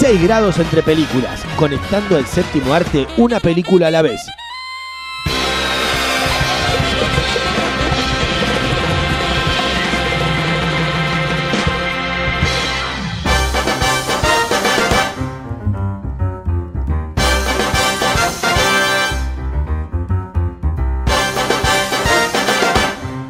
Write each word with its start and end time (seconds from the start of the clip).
6 0.00 0.22
grados 0.22 0.58
entre 0.58 0.82
películas, 0.82 1.44
conectando 1.56 2.16
el 2.16 2.24
séptimo 2.24 2.72
arte 2.72 3.06
una 3.18 3.38
película 3.38 3.88
a 3.88 3.90
la 3.90 4.00
vez. 4.00 4.22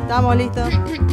Estamos 0.03 0.37
listos. 0.37 1.10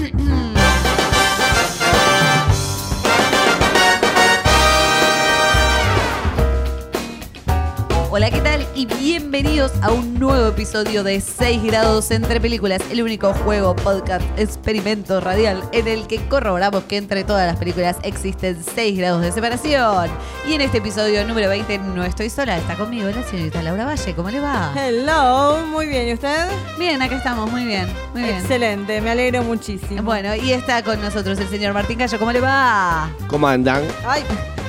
Bienvenidos 9.38 9.72
a 9.84 9.92
un 9.92 10.16
nuevo 10.16 10.48
episodio 10.48 11.04
de 11.04 11.22
6 11.22 11.62
grados 11.62 12.10
entre 12.10 12.42
películas, 12.42 12.82
el 12.90 13.04
único 13.04 13.36
juego, 13.36 13.76
podcast, 13.76 14.26
experimento 14.36 15.22
radial 15.22 15.62
en 15.74 15.88
el 15.88 16.08
que 16.08 16.18
corroboramos 16.28 16.86
que 16.86 16.98
entre 16.98 17.24
todas 17.24 17.46
las 17.46 17.56
películas 17.58 17.98
existen 18.02 18.58
6 18.74 18.98
grados 18.98 19.22
de 19.22 19.32
separación. 19.32 20.10
Y 20.48 20.54
en 20.56 20.62
este 20.62 20.80
episodio 20.80 21.24
número 21.24 21.50
20 21.50 21.78
no 21.78 22.04
estoy 22.04 22.32
sola, 22.32 22.58
está 22.58 22.76
conmigo 22.76 23.10
la 23.10 23.22
señorita 23.22 23.62
Laura 23.62 23.86
Valle, 23.86 24.16
¿cómo 24.16 24.32
le 24.32 24.40
va? 24.40 24.74
Hello, 24.76 25.68
muy 25.68 25.86
bien. 25.86 26.08
¿Y 26.08 26.14
usted? 26.14 26.48
Bien, 26.80 27.00
acá 27.00 27.18
estamos, 27.18 27.52
muy 27.52 27.64
bien, 27.64 27.88
muy 28.14 28.24
bien. 28.24 28.38
Excelente, 28.38 29.02
me 29.02 29.12
alegro 29.12 29.44
muchísimo. 29.44 30.02
Bueno, 30.02 30.34
y 30.34 30.52
está 30.52 30.82
con 30.82 31.00
nosotros 31.00 31.38
el 31.38 31.48
señor 31.48 31.76
Martín 31.76 32.00
Gallo, 32.00 32.18
¿cómo 32.18 32.32
le 32.32 32.42
va? 32.42 33.12
¿Cómo 33.28 33.48
andan? 33.48 33.84
Ay, 34.04 34.24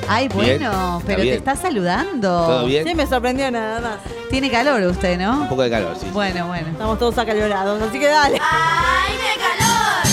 Ay, 0.08 0.28
Bien, 0.28 0.58
bueno, 0.58 0.98
está 0.98 1.06
pero 1.06 1.22
te 1.22 1.34
está 1.34 1.56
saludando. 1.56 2.28
¿Todo 2.28 2.64
bien? 2.66 2.86
sí 2.86 2.94
me 2.94 3.06
sorprendió 3.06 3.50
nada 3.50 3.80
más. 3.80 3.98
Tiene 4.30 4.50
calor 4.50 4.82
usted, 4.82 5.18
¿no? 5.18 5.42
Un 5.42 5.48
poco 5.48 5.62
de 5.62 5.70
calor, 5.70 5.96
sí. 6.00 6.06
Bueno, 6.12 6.46
bueno. 6.46 6.68
Estamos 6.68 6.98
todos 6.98 7.18
acalorados, 7.18 7.80
así 7.82 7.98
que 7.98 8.06
dale. 8.06 8.38
¡Ay, 8.40 9.14
qué 9.18 9.40
calor! 9.40 10.08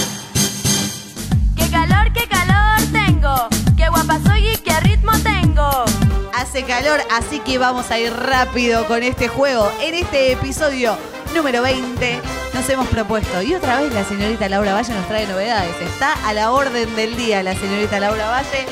¡Qué 1.55 1.69
calor, 1.71 2.13
qué 2.13 2.27
calor 2.27 2.77
tengo! 2.91 3.47
¡Qué 3.77 3.89
guapa 3.89 4.19
soy 4.25 4.49
y 4.49 4.57
qué 4.57 4.79
ritmo 4.81 5.11
tengo! 5.23 5.85
Hace 6.33 6.63
calor, 6.63 6.99
así 7.11 7.39
que 7.39 7.57
vamos 7.57 7.89
a 7.91 7.97
ir 7.99 8.13
rápido 8.13 8.85
con 8.87 9.01
este 9.03 9.27
juego. 9.29 9.71
En 9.81 9.93
este 9.95 10.33
episodio 10.33 10.97
número 11.33 11.61
20 11.61 12.19
nos 12.53 12.69
hemos 12.69 12.87
propuesto, 12.87 13.41
y 13.41 13.55
otra 13.55 13.81
vez 13.81 13.93
la 13.93 14.03
señorita 14.03 14.47
Laura 14.49 14.73
Valle 14.73 14.93
nos 14.93 15.07
trae 15.07 15.25
novedades. 15.27 15.75
Está 15.81 16.13
a 16.27 16.33
la 16.33 16.51
orden 16.51 16.93
del 16.95 17.15
día 17.15 17.43
la 17.43 17.55
señorita 17.55 17.99
Laura 17.99 18.27
Valle. 18.29 18.65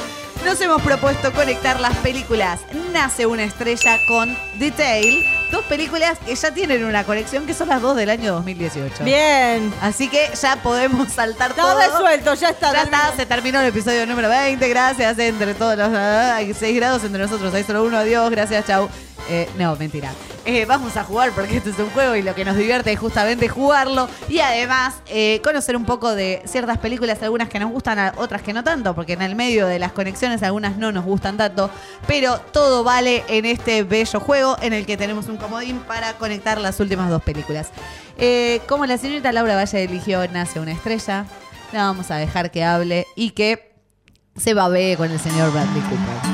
Nos 0.46 0.59
hemos 0.62 0.81
propuesto 0.81 1.31
conectar 1.34 1.80
las 1.80 1.96
películas 1.98 2.59
Nace 2.92 3.26
una 3.26 3.44
estrella 3.44 3.98
con 4.08 4.38
Detail. 4.59 5.26
Dos 5.52 5.64
películas 5.66 6.18
que 6.26 6.36
ya 6.36 6.54
tienen 6.54 6.84
una 6.84 7.04
conexión 7.04 7.46
que 7.46 7.54
son 7.54 7.70
las 7.70 7.81
dos 7.81 7.96
del 7.96 8.09
año 8.09 8.34
2018. 8.34 9.03
Bien. 9.03 9.74
Así 9.82 10.09
que 10.09 10.30
ya 10.40 10.58
podemos 10.58 11.12
saltar 11.12 11.53
Todo 11.53 11.74
todo. 11.74 11.80
resuelto, 11.80 12.34
ya 12.36 12.50
está. 12.50 12.72
Ya 12.72 12.82
terminó. 12.82 12.98
está, 13.03 13.16
se 13.16 13.26
terminó 13.26 13.59
el 13.62 13.68
episodio 13.68 14.06
número 14.06 14.30
20. 14.30 14.68
Gracias 14.70 15.18
entre 15.20 15.53
todos 15.56 15.78
los. 15.78 15.90
Hay 15.94 16.53
6 16.53 16.76
grados 16.76 17.03
entre 17.03 17.22
nosotros. 17.22 17.53
Hay 17.53 17.64
solo 17.64 17.84
uno. 17.84 17.98
Adiós. 17.98 18.30
Gracias. 18.32 18.66
Chau. 18.66 18.90
Eh, 19.30 19.50
no, 19.58 19.76
mentira. 19.76 20.12
Eh, 20.46 20.66
vamos 20.66 20.98
a 20.98 21.06
jugar 21.06 21.31
porque 21.31 21.56
esto 21.56 21.70
es 21.70 21.80
un 21.80 21.90
juego 21.92 22.18
y 22.18 22.22
lo 22.22 22.36
que 22.36 22.44
nos 22.44 22.58
divierte 22.58 22.92
es 22.92 23.00
justamente 23.00 23.48
jugarlo 23.48 24.09
y 24.28 24.40
además 24.40 24.96
eh, 25.08 25.40
conocer 25.42 25.78
un 25.78 25.86
poco 25.86 26.14
de 26.14 26.42
ciertas 26.46 26.78
películas, 26.80 27.24
algunas 27.24 27.48
que 27.48 27.59
nos 27.59 27.72
gustan, 27.72 28.12
otras 28.18 28.42
que 28.42 28.52
no 28.52 28.62
tanto, 28.62 28.94
porque 28.94 29.14
en 29.14 29.22
el 29.22 29.36
medio 29.36 29.68
de 29.68 29.80
las 29.80 29.94
conexiones 29.94 30.44
algunas 30.44 30.76
no 30.76 30.92
nos 30.92 31.06
gustan 31.06 31.38
tanto, 31.38 31.70
pero 32.08 32.40
todo 32.52 32.84
vale 32.84 33.24
en 33.30 33.46
este 33.46 33.84
bello 33.84 34.20
juego 34.20 34.58
en 34.62 34.74
el 34.74 34.86
que 34.86 34.98
tenemos 34.98 35.28
un 35.28 35.38
comodín 35.38 35.80
para 35.80 36.14
conectar 36.18 36.59
las 36.59 36.78
últimas 36.82 37.09
dos 37.09 37.24
películas. 37.24 37.70
Eh, 38.18 38.59
como 38.68 38.86
la 38.86 38.98
señorita 38.98 39.32
Laura 39.32 39.56
Valle 39.56 39.84
eligió 39.84 40.28
Nace 40.28 40.59
una 40.59 40.74
estrella, 40.74 41.26
la 41.72 41.86
vamos 41.86 42.12
a 42.12 42.18
dejar 42.18 42.52
que 42.52 42.66
hable 42.66 43.08
y 43.16 43.32
que 43.32 43.74
se 44.36 44.53
babee 44.53 44.98
con 44.98 45.09
el 45.09 45.20
señor 45.20 45.53
Bradley 45.53 45.82
Cooper. 45.84 46.33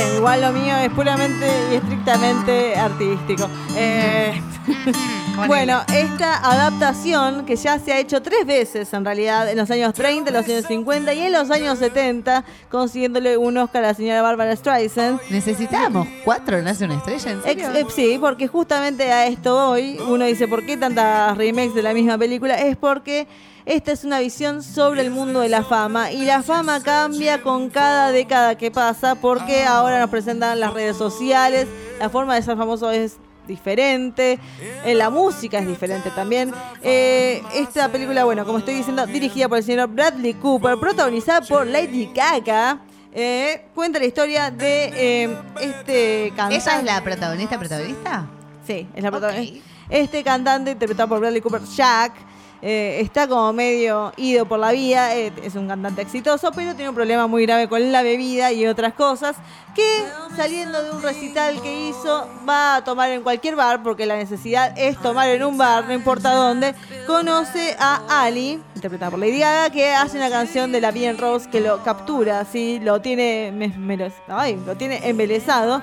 Igual 0.00 0.40
lo 0.40 0.52
mío 0.52 0.76
es 0.76 0.90
puramente 0.90 1.46
y 1.70 1.74
estrictamente 1.74 2.76
artístico. 2.76 3.48
Eh, 3.76 4.40
bueno, 5.46 5.80
esta 5.94 6.36
adaptación 6.50 7.44
que 7.46 7.56
ya 7.56 7.78
se 7.78 7.92
ha 7.92 7.98
hecho 7.98 8.22
tres 8.22 8.46
veces 8.46 8.92
en 8.92 9.04
realidad, 9.04 9.48
en 9.50 9.56
los 9.58 9.70
años 9.70 9.92
30, 9.94 10.30
en 10.30 10.36
los 10.36 10.46
años 10.48 10.64
50 10.66 11.14
y 11.14 11.20
en 11.20 11.32
los 11.32 11.50
años 11.50 11.78
70, 11.78 12.44
consiguiéndole 12.70 13.36
un 13.36 13.56
Oscar 13.58 13.84
a 13.84 13.88
la 13.88 13.94
señora 13.94 14.22
Barbara 14.22 14.54
Streisand. 14.56 15.20
Necesitamos 15.30 16.06
cuatro, 16.24 16.60
nace 16.62 16.84
una 16.84 16.96
estrella, 16.96 17.30
¿en 17.32 17.38
Ex- 17.38 17.44
serio? 17.44 17.70
eh, 17.74 17.86
sí, 17.94 18.18
porque 18.20 18.46
justamente 18.48 19.10
a 19.12 19.26
esto 19.26 19.70
hoy 19.70 19.98
uno 20.08 20.24
dice, 20.24 20.46
¿por 20.48 20.64
qué 20.64 20.76
tantas 20.76 21.36
remakes 21.36 21.74
de 21.74 21.82
la 21.82 21.92
misma 21.94 22.18
película? 22.18 22.54
Es 22.58 22.76
porque 22.76 23.26
esta 23.64 23.92
es 23.92 24.04
una 24.04 24.18
visión 24.20 24.62
sobre 24.62 25.02
el 25.02 25.10
mundo 25.10 25.40
de 25.40 25.48
la 25.48 25.62
fama 25.62 26.10
y 26.12 26.24
la 26.24 26.42
fama 26.42 26.82
cambia 26.82 27.42
con 27.42 27.70
cada 27.70 28.10
década 28.10 28.56
que 28.58 28.70
pasa 28.70 29.14
porque 29.14 29.64
ahora 29.64 30.00
nos 30.00 30.10
presentan 30.10 30.58
las 30.60 30.74
redes 30.74 30.96
sociales, 30.96 31.68
la 32.00 32.08
forma 32.10 32.34
de 32.34 32.42
ser 32.42 32.56
famoso 32.56 32.90
es 32.90 33.18
diferente, 33.46 34.38
eh, 34.84 34.94
la 34.94 35.10
música 35.10 35.58
es 35.58 35.66
diferente 35.66 36.10
también. 36.10 36.52
Eh, 36.82 37.42
esta 37.54 37.90
película, 37.90 38.24
bueno, 38.24 38.44
como 38.44 38.58
estoy 38.58 38.74
diciendo, 38.74 39.06
dirigida 39.06 39.48
por 39.48 39.58
el 39.58 39.64
señor 39.64 39.88
Bradley 39.88 40.34
Cooper, 40.34 40.78
protagonizada 40.78 41.40
por 41.42 41.66
Lady 41.66 42.10
Gaga, 42.14 42.80
eh, 43.14 43.66
cuenta 43.74 43.98
la 43.98 44.06
historia 44.06 44.50
de 44.50 44.84
eh, 44.94 45.36
este 45.60 46.32
cantante. 46.34 46.56
¿Esa 46.56 46.78
es 46.78 46.84
la 46.84 47.02
protagonista, 47.02 47.58
protagonista? 47.58 48.26
Sí, 48.66 48.88
es 48.94 49.02
la 49.02 49.10
protagonista. 49.10 49.68
Este 49.90 50.22
cantante, 50.22 50.70
interpretado 50.70 51.10
por 51.10 51.20
Bradley 51.20 51.42
Cooper, 51.42 51.62
Jack, 51.76 52.14
eh, 52.62 52.98
está 53.00 53.26
como 53.28 53.52
medio 53.52 54.12
ido 54.16 54.46
por 54.46 54.58
la 54.60 54.72
vida. 54.72 55.16
eh, 55.16 55.32
es 55.42 55.54
un 55.56 55.68
cantante 55.68 56.00
exitoso, 56.02 56.50
pero 56.52 56.74
tiene 56.74 56.88
un 56.90 56.94
problema 56.94 57.26
muy 57.26 57.44
grave 57.44 57.68
con 57.68 57.90
la 57.92 58.02
bebida 58.02 58.52
y 58.52 58.66
otras 58.66 58.94
cosas. 58.94 59.36
Que 59.74 60.04
saliendo 60.36 60.82
de 60.82 60.90
un 60.90 61.02
recital 61.02 61.60
que 61.62 61.88
hizo, 61.88 62.28
va 62.46 62.76
a 62.76 62.84
tomar 62.84 63.10
en 63.10 63.22
cualquier 63.22 63.56
bar, 63.56 63.82
porque 63.82 64.04
la 64.04 64.16
necesidad 64.16 64.74
es 64.76 64.98
tomar 65.00 65.28
en 65.30 65.42
un 65.42 65.56
bar, 65.56 65.86
no 65.86 65.94
importa 65.94 66.34
dónde. 66.34 66.74
Conoce 67.06 67.74
a 67.80 68.22
Ali, 68.24 68.60
interpretada 68.74 69.10
por 69.10 69.18
Lady 69.18 69.38
Gaga, 69.38 69.70
que 69.70 69.90
hace 69.92 70.18
una 70.18 70.28
canción 70.30 70.72
de 70.72 70.80
la 70.82 70.90
Bien 70.90 71.16
Rose 71.16 71.48
que 71.48 71.60
lo 71.60 71.82
captura, 71.82 72.40
así, 72.40 72.80
lo 72.80 73.00
tiene, 73.00 73.50
mesmero- 73.54 74.12
ay, 74.28 74.60
lo 74.66 74.76
tiene 74.76 75.08
embelesado. 75.08 75.80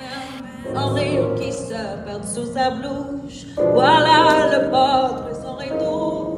Qui 1.40 1.52
se 1.52 1.74
perd 2.06 2.24
sous 2.26 2.54
sa. 2.54 2.70
Voilà 3.74 4.50
le 4.52 4.70
portrait 4.70 5.34
sans 5.42 5.58
retouche 5.58 6.29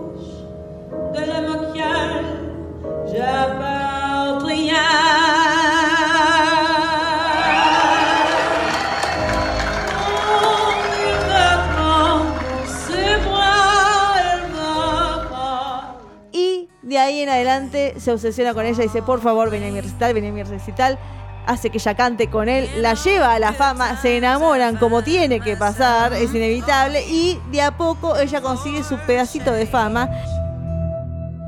se 18.01 18.12
obsesiona 18.12 18.53
con 18.53 18.65
ella 18.65 18.83
y 18.83 18.88
dice, 18.88 19.01
por 19.01 19.21
favor, 19.21 19.50
vení 19.50 19.67
a 19.67 19.71
mi 19.71 19.81
recital, 19.81 20.13
vení 20.13 20.27
a 20.27 20.31
mi 20.31 20.44
recital. 20.44 20.97
Hace 21.45 21.69
que 21.69 21.77
ella 21.77 21.95
cante 21.95 22.29
con 22.29 22.50
él, 22.50 22.69
la 22.77 22.94
lleva 22.94 23.33
a 23.33 23.39
la 23.39 23.53
fama, 23.53 24.00
se 24.00 24.17
enamoran 24.17 24.77
como 24.77 25.01
tiene 25.01 25.39
que 25.39 25.56
pasar, 25.56 26.13
es 26.13 26.33
inevitable. 26.33 27.03
Y 27.07 27.39
de 27.51 27.62
a 27.62 27.77
poco 27.77 28.15
ella 28.17 28.41
consigue 28.41 28.83
su 28.83 28.97
pedacito 29.00 29.51
de 29.51 29.65
fama. 29.65 30.09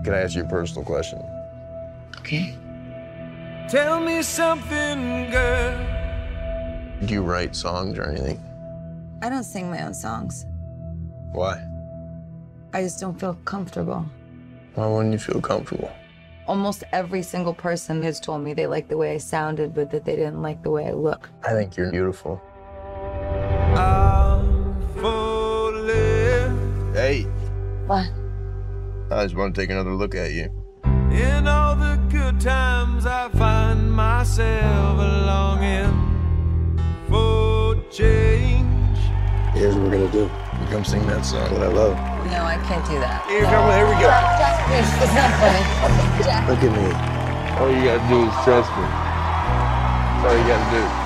Can 0.04 0.14
I 0.14 0.22
ask 0.22 0.36
you 0.36 0.44
a 0.44 0.48
personal 0.48 0.84
question? 0.84 1.22
Okay. 2.20 2.56
Tell 3.70 4.00
me 4.00 4.22
something, 4.22 5.32
girl. 5.32 5.78
Do 7.06 7.14
you 7.14 7.22
write 7.22 7.56
songs 7.56 7.98
or 7.98 8.04
anything? 8.10 8.44
I 9.22 9.30
don't 9.30 9.44
sing 9.44 9.70
my 9.70 9.84
own 9.84 9.94
songs. 9.94 10.46
Why? 11.32 11.66
I 12.74 12.82
just 12.82 13.00
don't 13.00 13.18
feel 13.20 13.36
comfortable. 13.46 14.06
Why 14.76 14.88
wouldn't 14.88 15.14
you 15.14 15.20
feel 15.20 15.40
comfortable? 15.42 15.92
Almost 16.48 16.84
every 16.92 17.24
single 17.24 17.54
person 17.54 18.04
has 18.04 18.20
told 18.20 18.44
me 18.44 18.54
they 18.54 18.68
liked 18.68 18.90
the 18.90 18.98
way 18.98 19.14
I 19.14 19.18
sounded, 19.18 19.74
but 19.74 19.90
that 19.92 20.04
they 20.04 20.16
didn't 20.16 20.42
like 20.42 20.62
the 20.64 20.72
way 20.72 20.88
I 20.88 20.92
look. 20.92 21.30
I 21.44 21.52
think 21.52 21.78
you're 21.78 21.92
beautiful. 21.92 22.42
I'm 23.78 24.74
Hey, 26.94 27.24
What? 27.88 28.08
I 29.16 29.24
just 29.26 29.36
want 29.36 29.54
to 29.54 29.62
take 29.62 29.70
another 29.70 29.94
look 29.94 30.16
at 30.16 30.32
you. 30.32 30.50
in 31.12 31.48
all 31.48 31.76
the 31.76 32.00
good 32.10 32.40
times. 32.40 33.06
I 33.06 33.30
find 33.30 33.92
myself 33.92 34.98
longing 34.98 35.94
for 37.08 37.76
change. 37.92 38.98
Here's 39.54 39.76
what 39.76 39.84
we're 39.84 39.92
gonna 39.92 40.12
do. 40.12 40.24
You 40.24 40.68
come 40.72 40.84
sing 40.84 41.06
that 41.08 41.24
song 41.24 41.54
that 41.54 41.64
I 41.64 41.68
love. 41.68 41.94
No, 42.26 42.42
I 42.42 42.58
can't 42.66 42.84
do 42.90 42.98
that. 43.00 43.22
Here, 43.30 43.46
come, 43.46 43.70
here 43.70 43.86
we 43.86 43.94
go. 44.02 44.10
It's 44.74 45.14
not 45.14 45.30
funny. 45.38 45.62
Look 46.50 46.64
at 46.66 46.74
me. 46.74 46.90
All 47.62 47.70
you 47.70 47.86
gotta 47.86 48.02
do 48.10 48.26
is 48.26 48.34
trust 48.44 48.72
me. 48.74 48.88
That's 48.90 50.26
all 50.26 50.38
you 50.38 50.48
gotta 50.50 50.70
do. 50.74 51.03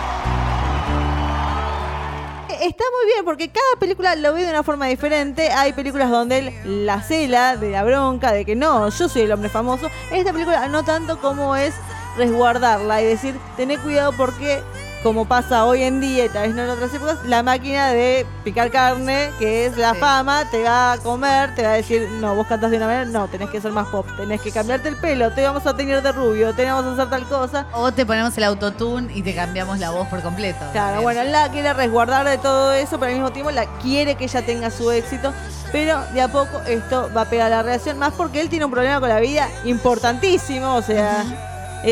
Está 2.62 2.83
muy 2.92 3.13
bien 3.13 3.25
porque 3.25 3.50
cada 3.50 3.80
película 3.80 4.15
lo 4.15 4.33
ve 4.33 4.44
de 4.44 4.50
una 4.50 4.63
forma 4.63 4.88
diferente. 4.88 5.50
Hay 5.51 5.74
películas 5.74 6.09
donde 6.09 6.39
él 6.39 6.86
la 6.86 7.04
cela 7.04 7.56
de 7.56 7.69
la 7.69 7.83
bronca, 7.83 8.31
de 8.31 8.45
que 8.45 8.56
no, 8.56 8.89
yo 8.89 9.09
soy 9.09 9.24
el 9.24 9.31
hombre 9.31 9.50
famoso. 9.50 9.89
Esta 10.12 10.33
película 10.33 10.68
no 10.68 10.83
tanto 10.83 11.19
como 11.19 11.56
es 11.56 11.74
resguardarla 12.18 13.01
y 13.01 13.06
decir, 13.06 13.39
tené 13.56 13.77
cuidado 13.77 14.12
porque, 14.13 14.62
como 15.03 15.25
pasa 15.25 15.65
hoy 15.65 15.83
en 15.83 16.01
día 16.01 16.25
y 16.25 16.29
tal 16.29 16.47
vez 16.47 16.55
no 16.55 16.63
en 16.63 16.69
otras 16.69 16.94
épocas, 16.94 17.17
la 17.25 17.44
máquina 17.44 17.89
de 17.91 18.25
picar 18.44 18.71
carne, 18.71 19.29
que 19.39 19.65
es 19.65 19.77
la 19.77 19.94
Sí. 19.94 19.99
fama, 19.99 20.44
te 20.49 20.63
va 20.63 20.94
a 20.94 20.97
comer, 20.97 21.53
te 21.55 21.63
va 21.63 21.69
a 21.69 21.73
decir, 21.73 22.07
no, 22.19 22.35
vos 22.35 22.47
cantás 22.47 22.71
de 22.71 22.77
una 22.77 22.88
manera, 22.88 23.05
no, 23.05 23.27
tenés 23.27 23.49
que 23.49 23.61
ser 23.61 23.71
más 23.71 23.88
pop, 23.88 24.05
tenés 24.17 24.41
que 24.41 24.51
cambiarte 24.51 24.89
el 24.89 24.95
pelo, 24.97 25.31
te 25.31 25.44
vamos 25.44 25.65
a 25.67 25.75
tener 25.75 26.01
de 26.01 26.11
rubio, 26.11 26.53
te 26.53 26.65
vamos 26.65 26.85
a 26.85 26.94
hacer 26.94 27.09
tal 27.09 27.25
cosa. 27.27 27.67
O 27.73 27.91
te 27.91 28.05
ponemos 28.05 28.38
el 28.38 28.44
autotune 28.45 29.11
y 29.13 29.21
te 29.21 29.33
cambiamos 29.35 29.79
la 29.79 29.91
voz 29.91 30.07
por 30.07 30.21
completo. 30.21 30.59
Claro, 30.71 30.73
También. 30.73 31.03
bueno, 31.03 31.21
él 31.21 31.31
la 31.31 31.49
quiere 31.51 31.71
resguardar 31.73 32.27
de 32.27 32.38
todo 32.39 32.73
eso, 32.73 32.99
pero 32.99 33.11
al 33.11 33.13
mismo 33.17 33.31
tiempo 33.31 33.51
la 33.51 33.65
quiere 33.81 34.15
que 34.15 34.25
ella 34.25 34.45
tenga 34.45 34.71
su 34.71 34.91
éxito. 34.91 35.31
Pero 35.71 36.01
de 36.13 36.21
a 36.21 36.27
poco 36.29 36.61
esto 36.65 37.09
va 37.15 37.21
a 37.21 37.25
pegar 37.25 37.49
la 37.51 37.61
reacción, 37.61 37.97
más 37.99 38.13
porque 38.13 38.39
él 38.41 38.49
tiene 38.49 38.65
un 38.65 38.71
problema 38.71 38.99
con 39.01 39.09
la 39.09 39.19
vida 39.19 39.47
importantísimo, 39.65 40.75
o 40.75 40.81
sea, 40.81 41.23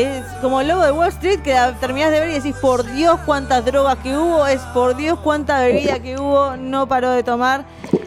es 0.02 0.24
como 0.42 0.60
el 0.60 0.68
lobo 0.68 0.82
de 0.82 0.92
Wall 0.92 1.08
Street 1.08 1.40
que 1.42 1.54
la 1.54 1.72
terminás 1.74 2.10
de 2.10 2.20
ver 2.20 2.30
y 2.30 2.34
decís, 2.34 2.54
por 2.60 2.84
Dios 2.84 3.18
cuántas 3.26 3.64
drogas 3.64 3.96
que 4.02 4.16
hubo, 4.16 4.46
es 4.46 4.60
por 4.74 4.96
Dios 4.96 5.18
cuánta 5.22 5.60
bebida 5.60 5.98
que 6.00 6.18
hubo, 6.18 6.56
no 6.56 6.86
paró 6.86 7.10
de 7.10 7.22
tomar. 7.22 7.64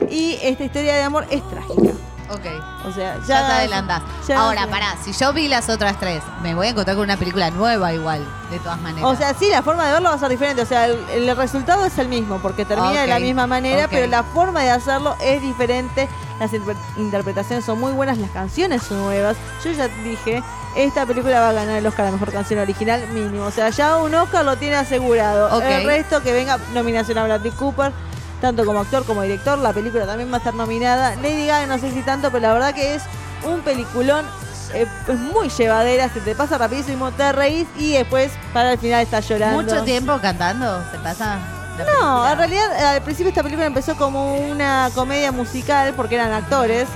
Y 0.09 0.38
esta 0.41 0.63
historia 0.63 0.95
de 0.95 1.03
amor 1.03 1.25
es 1.30 1.41
trágica. 1.50 1.94
Ok. 2.31 2.45
O 2.88 2.91
sea, 2.91 3.18
ya, 3.18 3.25
Ya, 3.27 3.47
te 3.47 3.53
adelantás. 3.53 4.01
ya- 4.27 4.39
Ahora, 4.39 4.68
pará, 4.68 4.95
si 5.03 5.12
yo 5.13 5.33
vi 5.33 5.47
las 5.47 5.68
otras 5.68 6.00
tres, 6.00 6.21
me 6.44 6.53
voy 6.53 6.68
a 6.68 6.69
encontrar 6.69 6.95
con 6.95 7.03
una 7.03 7.18
película 7.18 7.50
nueva 7.50 7.91
igual, 7.94 8.24
de 8.51 8.59
todas 8.59 8.80
maneras. 8.81 9.03
O 9.09 9.15
sea, 9.15 9.33
sí, 9.33 9.47
la 9.50 9.63
forma 9.63 9.86
de 9.88 9.94
verlo 9.94 10.09
va 10.09 10.15
a 10.15 10.19
ser 10.19 10.30
diferente. 10.30 10.62
O 10.62 10.65
sea, 10.65 10.86
el, 10.86 10.97
el 11.09 11.36
resultado 11.36 11.86
es 11.86 11.97
el 11.97 12.07
mismo, 12.07 12.38
porque 12.39 12.65
termina 12.65 13.01
de 13.01 13.07
la 13.07 13.19
misma 13.19 13.47
manera, 13.47 13.88
pero 13.89 14.06
la 14.07 14.21
forma 14.24 14.62
de 14.62 14.69
hacerlo 14.69 15.15
es 15.21 15.41
diferente. 15.41 16.07
Las 16.39 16.53
inter- 16.53 16.75
interpretaciones 16.97 17.65
son 17.65 17.80
muy 17.80 17.91
buenas, 17.94 18.18
las 18.19 18.30
canciones 18.30 18.83
son 18.83 19.00
nuevas. 19.03 19.36
Yo 19.63 19.71
ya 19.71 19.88
dije, 20.03 20.41
esta 20.75 21.06
película 21.06 21.39
va 21.39 21.50
a 21.50 21.54
ganar 21.54 21.77
el 21.77 21.86
Oscar 21.86 22.07
a 22.07 22.12
Mejor 22.12 22.31
Canción 22.31 22.60
Original 22.60 23.07
mínimo. 23.10 23.45
O 23.45 23.51
sea, 23.51 23.69
ya 23.69 23.98
un 23.98 24.13
Oscar 24.16 24.45
lo 24.45 24.56
tiene 24.57 24.75
asegurado. 24.75 25.56
Ok. 25.57 25.63
El 25.63 25.86
resto 25.86 26.21
que 26.21 26.31
venga 26.33 26.60
nominación 26.74 27.18
a 27.18 27.24
Bradley 27.24 27.51
Cooper. 27.51 27.92
Tanto 28.42 28.66
como 28.66 28.80
actor 28.80 29.04
como 29.04 29.21
director, 29.21 29.57
la 29.57 29.74
película 29.74 30.06
también 30.06 30.31
va 30.31 30.36
a 30.36 30.38
estar 30.38 30.54
nominada. 30.54 31.16
Lady 31.18 31.48
Gaga 31.48 31.66
no 31.66 31.77
sé 31.77 31.92
si 31.92 32.01
tanto, 32.04 32.31
pero 32.31 32.44
la 32.44 32.54
verdad 32.54 32.74
que 32.74 32.95
es 32.95 33.04
un 33.44 33.60
peliculón 33.60 34.25
eh, 34.74 34.88
es 35.07 35.19
muy 35.19 35.50
llevadera, 35.50 36.10
se 36.10 36.21
te 36.21 36.36
pasa 36.36 36.57
rapidísimo, 36.57 37.12
te 37.12 37.31
reís 37.31 37.68
y 37.77 37.94
después 37.94 38.31
para 38.54 38.74
el 38.74 38.77
final 38.77 39.01
estás 39.01 39.27
llorando. 39.27 39.62
¿Mucho 39.62 39.83
tiempo 39.83 40.18
cantando? 40.22 40.83
¿Se 40.92 41.00
pasa? 41.00 41.39
No, 41.86 42.30
en 42.30 42.38
realidad 42.38 42.95
al 42.95 43.01
principio 43.01 43.30
esta 43.30 43.42
película 43.42 43.65
empezó 43.65 43.95
como 43.95 44.36
una 44.36 44.89
comedia 44.94 45.31
musical 45.31 45.94
porque 45.95 46.15
eran 46.15 46.33
actores, 46.33 46.88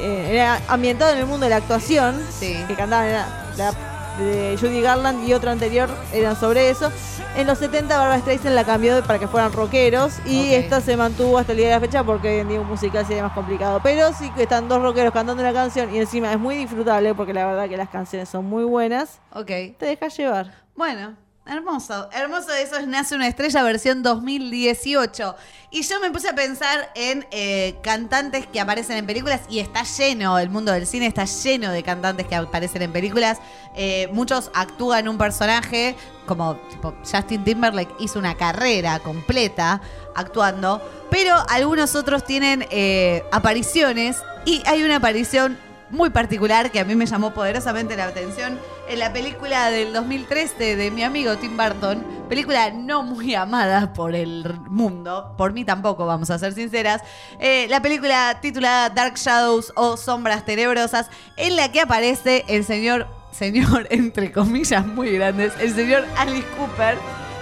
eh, 0.00 0.28
era 0.32 0.60
ambientado 0.68 1.12
en 1.12 1.18
el 1.18 1.26
mundo 1.26 1.44
de 1.44 1.50
la 1.50 1.56
actuación, 1.56 2.20
Sí. 2.30 2.56
que 2.68 2.74
cantaban 2.74 3.06
era 3.08 3.26
la 3.56 3.72
de 4.18 4.56
Judy 4.58 4.80
Garland 4.80 5.28
y 5.28 5.34
otro 5.34 5.50
anterior 5.50 5.90
eran 6.12 6.36
sobre 6.40 6.70
eso. 6.70 6.90
En 7.36 7.46
los 7.46 7.58
70 7.58 7.98
Barbara 7.98 8.18
Streisand 8.20 8.54
la 8.54 8.64
cambió 8.64 9.02
para 9.02 9.18
que 9.18 9.28
fueran 9.28 9.52
rockeros 9.52 10.14
y 10.24 10.54
esta 10.54 10.80
se 10.80 10.96
mantuvo 10.96 11.36
hasta 11.36 11.52
el 11.52 11.58
día 11.58 11.66
de 11.68 11.74
la 11.74 11.80
fecha 11.80 12.02
porque 12.02 12.28
hoy 12.30 12.40
en 12.40 12.48
día 12.48 12.58
un 12.62 12.66
musical 12.66 13.04
sería 13.06 13.22
más 13.24 13.32
complicado. 13.32 13.80
Pero 13.82 14.14
sí 14.14 14.30
que 14.30 14.44
están 14.44 14.68
dos 14.68 14.80
rockeros 14.80 15.12
cantando 15.12 15.42
una 15.42 15.52
canción 15.52 15.94
y 15.94 15.98
encima 15.98 16.32
es 16.32 16.38
muy 16.38 16.54
disfrutable 16.56 17.14
porque 17.14 17.34
la 17.34 17.46
verdad 17.46 17.68
que 17.68 17.76
las 17.76 17.90
canciones 17.90 18.26
son 18.30 18.46
muy 18.46 18.64
buenas. 18.64 19.20
Ok. 19.34 19.48
Te 19.78 19.84
dejas 19.84 20.16
llevar. 20.16 20.50
Bueno, 20.74 21.14
hermoso. 21.48 22.08
Hermoso 22.12 22.52
eso 22.52 22.76
es 22.76 22.86
Nace 22.86 23.14
una 23.14 23.28
estrella 23.28 23.62
versión 23.62 24.02
2018. 24.02 25.36
Y 25.70 25.82
yo 25.82 26.00
me 26.00 26.10
puse 26.10 26.28
a 26.28 26.34
pensar 26.34 26.90
en 26.94 27.26
eh, 27.30 27.76
cantantes 27.82 28.46
que 28.46 28.60
aparecen 28.60 28.96
en 28.96 29.06
películas 29.06 29.42
y 29.48 29.58
está 29.58 29.82
lleno, 29.82 30.38
el 30.38 30.48
mundo 30.48 30.72
del 30.72 30.86
cine 30.86 31.06
está 31.06 31.24
lleno 31.24 31.70
de 31.70 31.82
cantantes 31.82 32.26
que 32.26 32.34
aparecen 32.34 32.82
en 32.82 32.92
películas. 32.92 33.38
Eh, 33.74 34.08
muchos 34.12 34.50
actúan 34.54 35.08
un 35.08 35.18
personaje, 35.18 35.96
como 36.26 36.56
tipo, 36.70 36.94
Justin 37.00 37.44
Timberlake 37.44 37.94
hizo 37.98 38.18
una 38.18 38.36
carrera 38.36 38.98
completa 39.00 39.80
actuando, 40.14 40.80
pero 41.10 41.34
algunos 41.48 41.94
otros 41.94 42.24
tienen 42.24 42.66
eh, 42.70 43.22
apariciones 43.32 44.18
y 44.44 44.62
hay 44.66 44.82
una 44.82 44.96
aparición 44.96 45.58
muy 45.90 46.10
particular 46.10 46.70
que 46.70 46.80
a 46.80 46.84
mí 46.84 46.94
me 46.94 47.06
llamó 47.06 47.32
poderosamente 47.32 47.96
la 47.96 48.06
atención 48.06 48.58
en 48.88 48.98
la 48.98 49.12
película 49.12 49.70
del 49.70 49.92
2013 49.92 50.76
de 50.76 50.90
mi 50.90 51.02
amigo 51.02 51.36
Tim 51.36 51.56
Burton, 51.56 52.04
película 52.28 52.70
no 52.70 53.02
muy 53.02 53.34
amada 53.34 53.92
por 53.92 54.14
el 54.14 54.58
mundo, 54.68 55.34
por 55.36 55.52
mí 55.52 55.64
tampoco, 55.64 56.06
vamos 56.06 56.30
a 56.30 56.38
ser 56.38 56.52
sinceras, 56.52 57.02
eh, 57.38 57.66
la 57.68 57.80
película 57.82 58.38
titulada 58.40 58.90
Dark 58.90 59.14
Shadows 59.16 59.72
o 59.76 59.96
Sombras 59.96 60.44
Tenebrosas, 60.44 61.10
en 61.36 61.56
la 61.56 61.70
que 61.72 61.80
aparece 61.80 62.44
el 62.48 62.64
señor, 62.64 63.06
señor 63.32 63.86
entre 63.90 64.32
comillas 64.32 64.86
muy 64.86 65.10
grandes, 65.12 65.52
el 65.60 65.74
señor 65.74 66.04
Alice 66.16 66.46
Cooper, 66.56 66.96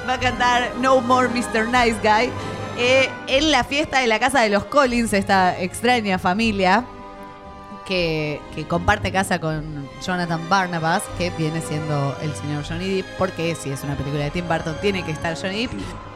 va 0.08 0.14
a 0.14 0.20
cantar 0.20 0.72
No 0.80 1.00
More 1.00 1.28
Mr. 1.28 1.66
Nice 1.66 1.96
Guy. 2.02 2.30
eh, 2.78 3.08
en 3.28 3.50
la 3.50 3.64
fiesta 3.64 4.00
de 4.00 4.06
la 4.06 4.18
casa 4.18 4.40
de 4.40 4.50
los 4.50 4.64
Collins, 4.64 5.12
esta 5.12 5.60
extraña 5.60 6.18
familia, 6.18 6.84
que, 7.86 8.40
que 8.54 8.66
comparte 8.66 9.12
casa 9.12 9.40
con 9.40 9.88
Jonathan 10.04 10.48
Barnabas, 10.48 11.02
que 11.18 11.30
viene 11.30 11.60
siendo 11.60 12.16
el 12.22 12.34
señor 12.34 12.64
Johnny 12.66 12.96
Depp, 12.96 13.06
porque 13.18 13.54
si 13.54 13.70
es 13.70 13.82
una 13.82 13.96
película 13.96 14.24
de 14.24 14.30
Tim 14.30 14.48
Burton 14.48 14.76
tiene 14.80 15.04
que 15.04 15.12
estar 15.12 15.36
Johnny 15.36 15.66
Depp. 15.66 16.13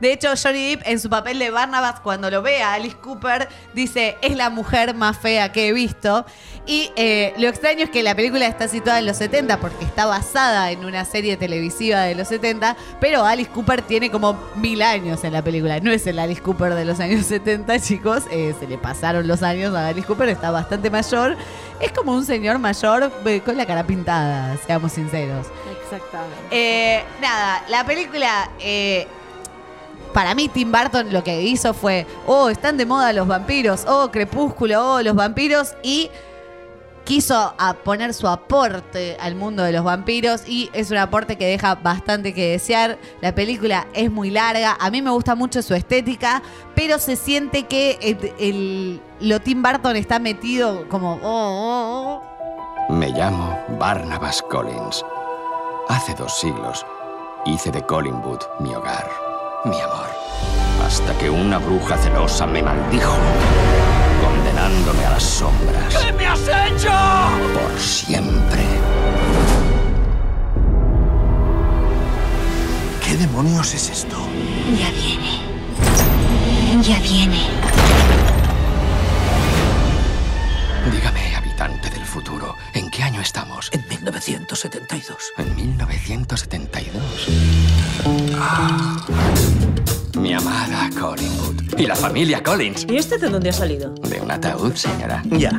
De 0.00 0.12
hecho, 0.12 0.28
Johnny 0.40 0.70
Depp 0.70 0.86
en 0.86 1.00
su 1.00 1.10
papel 1.10 1.40
de 1.40 1.50
Barnabas, 1.50 2.00
cuando 2.00 2.30
lo 2.30 2.40
ve 2.40 2.62
a 2.62 2.74
Alice 2.74 2.96
Cooper, 2.96 3.48
dice, 3.74 4.16
es 4.22 4.36
la 4.36 4.48
mujer 4.48 4.94
más 4.94 5.18
fea 5.18 5.50
que 5.50 5.68
he 5.68 5.72
visto. 5.72 6.24
Y 6.70 6.92
eh, 6.96 7.32
lo 7.38 7.48
extraño 7.48 7.84
es 7.84 7.88
que 7.88 8.02
la 8.02 8.14
película 8.14 8.46
está 8.46 8.68
situada 8.68 8.98
en 8.98 9.06
los 9.06 9.16
70 9.16 9.58
porque 9.58 9.86
está 9.86 10.04
basada 10.04 10.70
en 10.70 10.84
una 10.84 11.06
serie 11.06 11.38
televisiva 11.38 12.02
de 12.02 12.14
los 12.14 12.28
70, 12.28 12.76
pero 13.00 13.24
Alice 13.24 13.48
Cooper 13.50 13.80
tiene 13.80 14.10
como 14.10 14.38
mil 14.54 14.82
años 14.82 15.24
en 15.24 15.32
la 15.32 15.40
película. 15.42 15.80
No 15.80 15.90
es 15.90 16.06
el 16.06 16.18
Alice 16.18 16.42
Cooper 16.42 16.74
de 16.74 16.84
los 16.84 17.00
años 17.00 17.24
70, 17.24 17.80
chicos. 17.80 18.24
eh, 18.30 18.54
se 18.60 18.66
le 18.66 18.76
pasaron 18.76 19.26
los 19.26 19.42
años 19.42 19.74
a 19.74 19.88
Alice 19.88 20.06
Cooper, 20.06 20.28
está 20.28 20.50
bastante 20.50 20.90
mayor. 20.90 21.38
Es 21.80 21.90
como 21.92 22.12
un 22.12 22.26
señor 22.26 22.58
mayor 22.58 23.10
eh, 23.24 23.40
con 23.40 23.56
la 23.56 23.64
cara 23.64 23.84
pintada, 23.86 24.54
seamos 24.66 24.92
sinceros. 24.92 25.46
Exactamente. 25.82 26.36
Eh, 26.50 27.02
nada, 27.22 27.64
la 27.70 27.82
película. 27.84 28.50
para 30.12 30.34
mí, 30.34 30.50
Tim 30.50 30.70
Burton 30.70 31.14
lo 31.14 31.24
que 31.24 31.40
hizo 31.40 31.72
fue: 31.72 32.06
Oh, 32.26 32.50
están 32.50 32.76
de 32.76 32.84
moda 32.84 33.10
los 33.14 33.26
vampiros. 33.26 33.84
Oh, 33.88 34.10
Crepúsculo. 34.10 34.96
Oh, 34.96 35.02
los 35.02 35.14
vampiros. 35.14 35.74
Y 35.82 36.10
quiso 37.08 37.54
poner 37.84 38.12
su 38.12 38.28
aporte 38.28 39.16
al 39.18 39.34
mundo 39.34 39.62
de 39.62 39.72
los 39.72 39.82
vampiros. 39.82 40.46
Y 40.46 40.68
es 40.74 40.90
un 40.90 40.98
aporte 40.98 41.36
que 41.36 41.46
deja 41.46 41.74
bastante 41.76 42.34
que 42.34 42.50
desear. 42.50 42.98
La 43.22 43.34
película 43.34 43.86
es 43.94 44.10
muy 44.10 44.30
larga. 44.30 44.76
A 44.78 44.90
mí 44.90 45.00
me 45.00 45.10
gusta 45.10 45.34
mucho 45.34 45.62
su 45.62 45.74
estética. 45.74 46.42
Pero 46.74 46.98
se 46.98 47.16
siente 47.16 47.64
que 47.66 47.98
el, 48.02 48.32
el- 48.38 49.02
lo 49.20 49.40
Tim 49.40 49.62
Burton 49.62 49.96
está 49.96 50.18
metido 50.18 50.86
como. 50.90 51.14
oh, 51.14 51.20
oh, 51.24 52.22
oh. 52.90 52.92
Me 52.92 53.08
llamo 53.08 53.58
Barnabas 53.78 54.42
Collins. 54.42 55.02
Hace 55.88 56.14
dos 56.14 56.38
siglos 56.38 56.84
hice 57.46 57.70
de 57.70 57.80
Collingwood 57.86 58.40
mi 58.60 58.74
hogar, 58.74 59.08
mi 59.64 59.80
amor. 59.80 60.06
Hasta 60.84 61.16
que 61.18 61.30
una 61.30 61.58
bruja 61.58 61.96
celosa 61.96 62.46
me 62.46 62.62
maldijo, 62.62 63.14
condenándome 64.58 65.04
a 65.06 65.10
las 65.10 65.22
sombras. 65.22 65.94
¿Qué 65.94 66.12
me 66.12 66.26
has 66.26 66.40
hecho? 66.40 66.90
Por 67.54 67.78
siempre. 67.78 68.64
¿Qué 73.04 73.16
demonios 73.16 73.74
es 73.74 73.90
esto? 73.90 74.16
Ya 74.78 74.90
viene. 74.90 75.40
Ya 76.82 77.00
viene. 77.00 77.46
Dígame, 80.92 81.36
habitante 81.36 81.90
del 81.90 82.04
futuro, 82.04 82.54
¿en 82.74 82.90
qué 82.90 83.02
año 83.02 83.20
estamos? 83.20 83.70
En 83.72 83.86
1972. 83.88 85.16
En 85.38 85.56
1972. 85.56 87.28
Ah. 88.36 89.04
Mi 90.18 90.34
amada 90.34 90.90
Collingwood. 90.98 91.37
Y 91.78 91.86
la 91.86 91.94
familia 91.94 92.42
Collins. 92.42 92.86
¿Y 92.90 92.96
este 92.96 93.18
de 93.18 93.28
dónde 93.28 93.50
ha 93.50 93.52
salido? 93.52 93.90
De 93.90 94.20
un 94.20 94.28
ataúd, 94.32 94.74
señora. 94.74 95.22
Ya. 95.30 95.52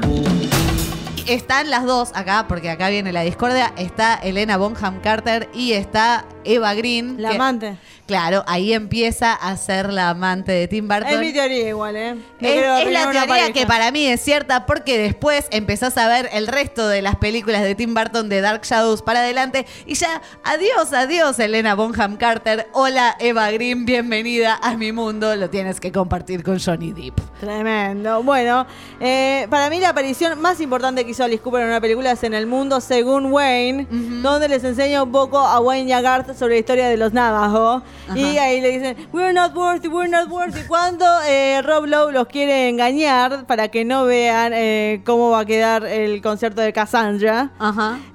Están 1.27 1.69
las 1.69 1.85
dos 1.85 2.09
acá, 2.13 2.45
porque 2.49 2.69
acá 2.69 2.89
viene 2.89 3.13
la 3.13 3.21
discordia. 3.21 3.73
Está 3.77 4.15
Elena 4.15 4.57
Bonham 4.57 4.99
Carter 4.99 5.47
y 5.53 5.71
está 5.71 6.25
Eva 6.43 6.73
Green. 6.73 7.21
La 7.21 7.29
que- 7.29 7.35
amante. 7.35 7.77
Claro, 8.07 8.43
ahí 8.47 8.73
empieza 8.73 9.33
a 9.33 9.55
ser 9.55 9.93
la 9.93 10.09
amante 10.09 10.51
de 10.51 10.67
Tim 10.67 10.87
Burton. 10.87 11.07
Es 11.13 11.19
mi 11.19 11.31
teoría 11.31 11.67
igual, 11.69 11.95
¿eh? 11.95 12.15
No 12.15 12.47
Es, 12.47 12.91
la 12.91 13.03
teoría 13.03 13.25
pareja. 13.27 13.53
que 13.53 13.67
para 13.67 13.91
mí 13.91 14.07
es 14.07 14.19
cierta 14.19 14.65
porque 14.65 14.97
después 14.97 15.45
empezás 15.51 15.95
a 15.99 16.07
ver 16.07 16.27
el 16.33 16.47
resto 16.47 16.87
de 16.87 17.03
las 17.03 17.17
películas 17.17 17.61
de 17.61 17.75
Tim 17.75 17.93
Burton 17.93 18.27
de 18.27 18.41
Dark 18.41 18.63
Shadows 18.63 19.03
para 19.03 19.19
adelante 19.19 19.67
y 19.85 19.93
ya, 19.93 20.23
adiós, 20.43 20.91
adiós 20.91 21.37
Elena 21.37 21.75
Bonham 21.75 22.17
Carter, 22.17 22.67
hola 22.73 23.15
Eva 23.19 23.51
Green, 23.51 23.85
bienvenida 23.85 24.57
a 24.63 24.75
mi 24.75 24.91
mundo, 24.91 25.35
lo 25.35 25.51
tienes 25.51 25.79
que 25.79 25.91
compartir 25.91 26.41
con 26.43 26.57
Johnny 26.59 26.91
Depp. 26.93 27.19
Tremendo. 27.39 28.23
Bueno, 28.23 28.65
eh, 28.99 29.45
para 29.51 29.69
mí 29.69 29.79
la 29.79 29.89
aparición 29.89 30.41
más 30.41 30.59
importante 30.61 31.05
que 31.05 31.11
hizo 31.11 31.23
Alice 31.23 31.43
Cooper 31.43 31.61
en 31.61 31.67
una 31.67 31.79
película 31.81 32.09
es 32.11 32.23
en 32.23 32.33
El 32.33 32.47
Mundo 32.47 32.81
según 32.81 33.27
Wayne, 33.31 33.85
donde 34.23 34.47
les 34.49 34.63
enseña 34.63 35.03
un 35.03 35.11
poco 35.11 35.37
a 35.37 35.59
Wayne 35.59 35.89
y 35.89 35.93
a 35.93 36.01
Garth 36.01 36.28
sobre 36.35 36.55
la 36.55 36.59
historia 36.59 36.87
de 36.89 36.97
los 36.97 37.13
Navajo. 37.13 37.81
Y 38.15 38.37
ahí 38.37 38.61
le 38.61 38.69
dicen, 38.71 39.07
we're 39.13 39.33
not 39.33 39.55
worthy, 39.55 39.87
we're 39.87 40.09
not 40.09 40.29
worthy. 40.29 40.61
Cuando 40.67 41.05
eh, 41.27 41.61
Rob 41.61 41.85
Lowe 41.85 42.11
los 42.11 42.27
quiere 42.27 42.69
engañar 42.69 43.45
para 43.45 43.67
que 43.69 43.85
no 43.85 44.05
vean 44.05 44.51
eh, 44.55 45.01
cómo 45.05 45.31
va 45.31 45.41
a 45.41 45.45
quedar 45.45 45.85
el 45.85 46.21
concierto 46.21 46.61
de 46.61 46.73
Cassandra, 46.73 47.51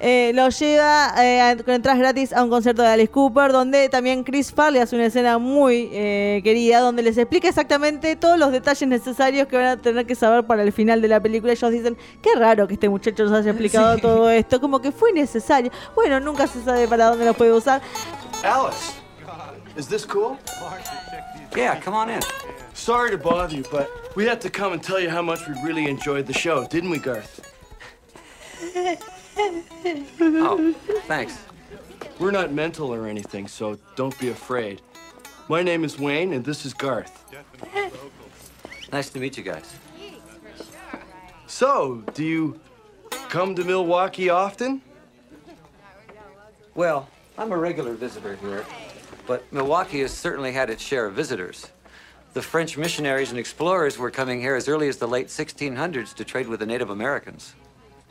eh, 0.01 0.33
los 0.35 0.59
lleva 0.59 1.13
con 1.65 1.75
entradas 1.75 1.99
gratis 2.01 2.33
a 2.33 2.43
un 2.43 2.51
concierto 2.51 2.83
de 2.83 2.89
Alice 2.89 3.11
Cooper, 3.11 3.53
donde 3.53 3.89
también 3.89 4.25
Chris 4.25 4.53
Farley 4.53 4.81
hace 4.81 4.97
una 4.97 5.07
escena 5.07 5.39
muy 5.39 5.89
querida, 5.89 6.81
donde 6.81 7.03
les 7.03 7.17
explica 7.19 7.49
exactamente 7.49 8.17
todos 8.17 8.39
los 8.39 8.53
detalles 8.53 8.89
necesarios 8.89 9.47
que 9.49 9.57
van 9.57 9.67
a 9.67 9.77
tener 9.77 10.07
que 10.07 10.15
saber 10.15 10.45
para 10.45 10.63
el 10.63 10.73
final 10.73 11.01
de 11.01 11.09
la 11.09 11.21
película. 11.21 11.53
Ellos 11.53 11.71
dicen, 11.71 11.97
qué 12.23 12.31
raro 12.37 12.67
que 12.67 12.75
este 12.75 12.89
muchacho 12.89 13.25
nos 13.25 13.33
haya 13.33 13.51
explicado 13.51 13.95
Sí. 13.97 14.01
todo 14.03 14.31
esto, 14.31 14.61
como 14.61 14.81
que 14.81 14.93
fue 14.93 15.13
necesario. 15.13 15.71
Bueno, 15.95 16.19
nunca 16.21 16.47
se 16.47 16.63
sabe 16.63 16.89
para 16.89 17.07
dónde 17.07 17.25
lo 17.25 17.35
puede 17.35 17.53
usar. 17.53 17.81
Alice, 18.45 19.01
is 19.75 19.89
this 19.89 20.05
cool? 20.05 20.39
Yeah, 21.57 21.81
come 21.81 21.95
on 21.95 22.11
in. 22.11 22.21
Sorry 22.75 23.11
to 23.11 23.17
bother 23.17 23.57
you, 23.57 23.65
but 23.71 24.15
we 24.17 24.27
had 24.27 24.39
to 24.43 24.51
come 24.51 24.75
and 24.75 24.83
tell 24.83 25.01
you 25.01 25.09
how 25.09 25.23
much 25.23 25.49
we 25.49 25.55
really 25.63 25.87
enjoyed 25.89 26.27
the 26.27 26.35
show, 26.35 26.67
didn't 26.67 26.91
we, 26.91 26.99
Garth? 26.99 27.41
Oh, 30.21 30.75
thanks. 31.07 31.39
We're 32.19 32.33
not 32.33 32.53
mental 32.53 32.93
or 32.93 33.07
anything, 33.07 33.49
so 33.49 33.79
don't 33.97 34.19
be 34.19 34.29
afraid. 34.29 34.83
My 35.49 35.63
name 35.63 35.83
is 35.83 35.99
Wayne, 35.99 36.35
and 36.35 36.45
this 36.45 36.67
is 36.67 36.75
Garth. 36.75 37.25
Nice 38.93 39.09
to 39.09 39.21
meet 39.21 39.39
you 39.39 39.43
guys. 39.43 39.75
So, 41.47 42.05
do 42.13 42.23
you 42.23 42.61
come 43.31 43.55
to 43.55 43.65
Milwaukee 43.65 44.29
often? 44.29 44.83
Well, 46.75 47.09
I'm 47.37 47.51
a 47.51 47.57
regular 47.57 47.95
visitor 47.95 48.37
here, 48.37 48.65
but 49.27 49.45
Milwaukee 49.53 50.01
has 50.01 50.13
certainly 50.13 50.53
had 50.53 50.71
its 50.71 50.83
share 50.83 51.07
of 51.07 51.15
visitors. 51.15 51.67
The 52.33 52.43
French 52.43 52.79
missionaries 52.79 53.31
and 53.31 53.39
explorers 53.39 53.99
were 53.99 54.11
coming 54.11 54.41
here 54.41 54.55
as 54.55 54.69
early 54.69 54.89
as 54.89 54.99
the 54.99 55.09
late 55.09 55.27
1600s 55.27 56.15
to 56.15 56.25
trade 56.25 56.47
with 56.47 56.61
the 56.61 56.67
Native 56.67 56.91
Americans. 56.91 57.55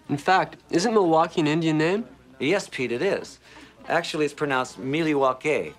In 0.10 0.18
fact, 0.18 0.58
isn't 0.70 0.94
Milwaukee 0.94 1.39
an 1.39 1.48
Indian 1.48 1.77
name? 1.77 2.06
Yes, 2.39 2.68
Pete, 2.70 2.92
it 2.92 3.01
is. 3.01 3.39
Actually, 3.88 4.25
it's 4.25 4.34
pronounced 4.34 4.80
Miliwake, 4.80 5.74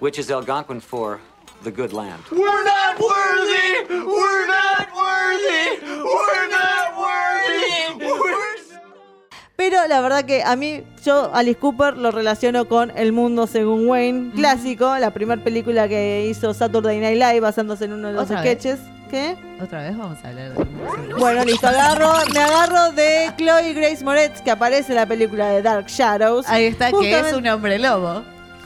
which 0.00 0.18
is 0.18 0.30
Algonquin 0.30 0.80
for 0.80 1.18
the 1.62 1.70
good 1.70 1.94
land. 1.94 2.22
We're 2.30 2.64
not 2.64 2.98
worthy! 2.98 3.88
We're 3.88 4.46
not 4.46 4.88
worthy! 4.94 5.86
We're 5.86 6.48
not 6.48 6.98
worthy! 6.98 8.04
We're 8.04 8.32
Pero 9.56 9.86
la 9.86 10.00
verdad 10.00 10.26
que 10.26 10.42
a 10.42 10.56
mí, 10.56 10.84
yo 11.04 11.34
Alice 11.34 11.58
Cooper 11.58 11.96
lo 11.96 12.10
relaciono 12.10 12.66
con 12.66 12.92
El 12.96 13.12
Mundo 13.12 13.46
según 13.46 13.88
Wayne, 13.88 14.32
clásico, 14.34 14.96
la 14.98 15.10
primera 15.10 15.42
película 15.42 15.88
que 15.88 16.26
hizo 16.28 16.54
Saturday 16.54 17.00
Night 17.00 17.18
Live 17.18 17.40
basándose 17.40 17.84
en 17.86 17.92
uno 17.92 18.08
de 18.08 18.14
los 18.14 18.28
sketches. 18.28 18.78
¿Qué? 19.10 19.36
Otra 19.60 19.82
vez 19.82 19.96
vamos 19.96 20.16
a 20.24 20.28
hablar 20.28 20.52
de 20.54 21.14
Bueno, 21.18 21.44
listo, 21.44 21.68
agarro, 21.68 22.12
me 22.32 22.40
agarro 22.40 22.92
de 22.92 23.30
Chloe 23.36 23.74
Grace 23.74 24.02
Moretz, 24.02 24.40
que 24.40 24.50
aparece 24.50 24.92
en 24.92 24.96
la 24.96 25.06
película 25.06 25.50
de 25.50 25.60
Dark 25.60 25.86
Shadows. 25.86 26.48
Ahí 26.48 26.64
está, 26.64 26.90
que 26.90 27.18
es 27.18 27.32
un 27.34 27.46
hombre 27.46 27.78
lobo. 27.78 28.22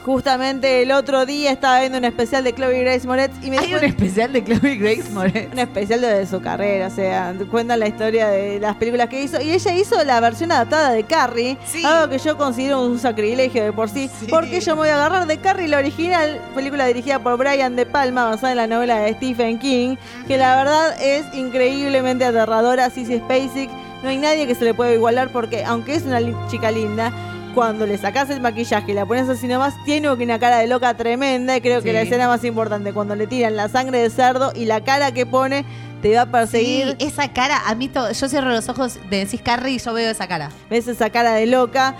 Justamente 0.07 0.83
el 0.83 0.93
otro 0.93 1.25
día 1.25 1.51
estaba 1.51 1.81
viendo 1.81 1.97
un 1.97 2.05
especial 2.05 2.41
de 2.41 2.53
Chloe 2.53 2.81
Grace 2.81 3.05
Moretz 3.05 3.33
y 3.43 3.51
me 3.51 3.57
Hay 3.57 3.75
un 3.75 3.83
especial 3.83 4.31
de 4.31 4.41
Chloe 4.41 4.77
Grace 4.77 5.09
Moretz. 5.11 5.51
Un 5.51 5.59
especial 5.59 5.99
de 5.99 6.25
su 6.25 6.39
carrera, 6.39 6.87
o 6.87 6.89
sea, 6.89 7.35
cuentan 7.51 7.81
la 7.81 7.89
historia 7.89 8.29
de 8.29 8.57
las 8.57 8.77
películas 8.77 9.09
que 9.09 9.21
hizo. 9.21 9.41
Y 9.41 9.51
ella 9.51 9.75
hizo 9.75 10.01
la 10.05 10.21
versión 10.21 10.53
adaptada 10.53 10.91
de 10.91 11.03
Carrie, 11.03 11.57
algo 11.83 12.09
que 12.09 12.19
yo 12.19 12.37
considero 12.37 12.85
un 12.85 12.97
sacrilegio 12.99 13.65
de 13.65 13.73
por 13.73 13.89
sí, 13.89 14.09
porque 14.29 14.61
yo 14.61 14.77
me 14.77 14.83
voy 14.83 14.89
a 14.91 14.95
agarrar 14.95 15.27
de 15.27 15.39
Carrie, 15.39 15.67
la 15.67 15.79
original, 15.79 16.39
película 16.55 16.85
dirigida 16.85 17.19
por 17.19 17.37
Brian 17.37 17.75
De 17.75 17.85
Palma, 17.85 18.29
basada 18.29 18.51
en 18.51 18.57
la 18.59 18.67
novela 18.67 18.99
de 19.01 19.13
Stephen 19.13 19.59
King, 19.59 19.97
que 20.25 20.37
la 20.37 20.55
verdad 20.55 21.01
es 21.01 21.25
increíblemente 21.35 22.23
aterradora. 22.23 22.89
Sissy 22.89 23.17
Spacek, 23.17 23.69
no 24.03 24.07
hay 24.07 24.17
nadie 24.19 24.47
que 24.47 24.55
se 24.55 24.63
le 24.63 24.73
pueda 24.73 24.93
igualar 24.93 25.33
porque, 25.33 25.65
aunque 25.65 25.95
es 25.95 26.03
una 26.03 26.21
chica 26.47 26.71
linda, 26.71 27.11
cuando 27.57 27.87
le 27.87 27.97
sacas 27.97 28.29
el 28.29 28.39
maquillaje 28.39 28.91
y 28.91 28.93
la 28.93 29.03
pones 29.07 29.27
así 29.29 29.47
nomás, 29.47 29.73
tiene 29.83 30.11
una 30.11 30.37
cara 30.37 30.59
de 30.59 30.67
loca 30.67 30.93
tremenda. 30.95 31.57
Y 31.57 31.61
creo 31.61 31.81
que 31.81 31.89
Sí. 31.89 31.93
la 31.93 32.01
escena 32.03 32.27
más 32.27 32.43
importante, 32.43 32.93
cuando 32.93 33.15
le 33.15 33.25
tiran 33.25 33.55
la 33.55 33.67
sangre 33.67 33.97
de 33.97 34.11
cerdo 34.11 34.51
y 34.55 34.65
la 34.65 34.83
cara 34.83 35.11
que 35.11 35.25
pone, 35.25 35.65
te 36.03 36.13
va 36.13 36.21
a 36.21 36.25
perseguir. 36.31 36.95
Sí, 36.99 37.07
esa 37.07 37.33
cara, 37.33 37.59
a 37.65 37.73
mí 37.73 37.87
to- 37.87 38.11
yo 38.11 38.29
cierro 38.29 38.49
los 38.51 38.69
ojos 38.69 38.99
de 39.09 39.25
decís 39.25 39.41
Carrie 39.41 39.73
y 39.73 39.79
yo 39.79 39.91
veo 39.93 40.11
esa 40.11 40.27
cara. 40.27 40.51
¿Ves 40.69 40.87
esa 40.87 41.09
cara 41.09 41.33
de 41.33 41.47
loca? 41.47 41.95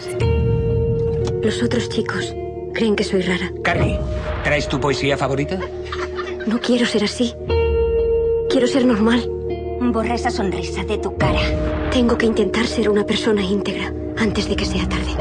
Los 1.42 1.64
otros 1.64 1.90
chicos 1.90 2.36
creen 2.76 2.96
que 2.96 3.04
soy 3.04 3.24
rara. 3.24 3.52
Carrie, 3.64 4.00
¿traes 4.44 4.68
tu 4.68 4.80
poesía 4.80 5.18
favorita? 5.18 5.58
No 6.46 6.60
quiero 6.60 6.86
ser 6.86 7.04
así. 7.04 7.34
Quiero 8.52 8.68
ser 8.68 8.86
normal. 8.86 9.28
Borra 9.82 10.14
esa 10.14 10.30
sonrisa 10.30 10.84
de 10.84 11.00
tu 11.00 11.18
cara. 11.18 11.40
Tengo 11.92 12.16
que 12.16 12.28
intentar 12.28 12.68
ser 12.68 12.90
una 12.90 13.04
persona 13.06 13.42
íntegra 13.42 13.92
antes 14.19 14.47
de 14.50 14.55
que 14.55 14.65
sea 14.65 14.88
tarde. 14.88 15.15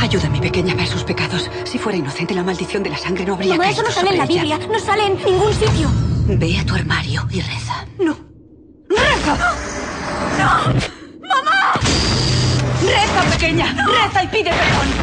Ayuda 0.00 0.26
a 0.26 0.30
mi 0.30 0.40
pequeña 0.40 0.72
a 0.72 0.76
ver 0.76 0.86
sus 0.86 1.04
pecados. 1.04 1.50
Si 1.64 1.78
fuera 1.78 1.98
inocente, 1.98 2.34
la 2.34 2.42
maldición 2.42 2.82
de 2.82 2.90
la 2.90 2.98
sangre 2.98 3.24
no 3.24 3.34
habría 3.34 3.56
Mamá, 3.56 3.70
eso 3.70 3.82
caído 3.82 3.88
no 3.88 3.94
sale 3.94 4.10
en 4.10 4.18
la 4.18 4.24
ella. 4.24 4.42
Biblia. 4.42 4.58
No 4.68 4.78
sale 4.78 5.06
en 5.06 5.24
ningún 5.24 5.52
sitio. 5.54 5.88
Ve 6.26 6.58
a 6.58 6.64
tu 6.66 6.74
armario 6.74 7.26
y 7.30 7.40
reza. 7.40 7.86
No. 7.98 8.16
¡Reza! 8.88 9.34
¡Reza! 9.34 9.46
¡No! 10.38 11.28
¡Mamá! 11.28 11.72
¡Reza, 12.82 13.30
pequeña! 13.36 13.66
¡Reza 13.86 14.24
y 14.24 14.26
pide 14.28 14.50
perdón! 14.50 15.01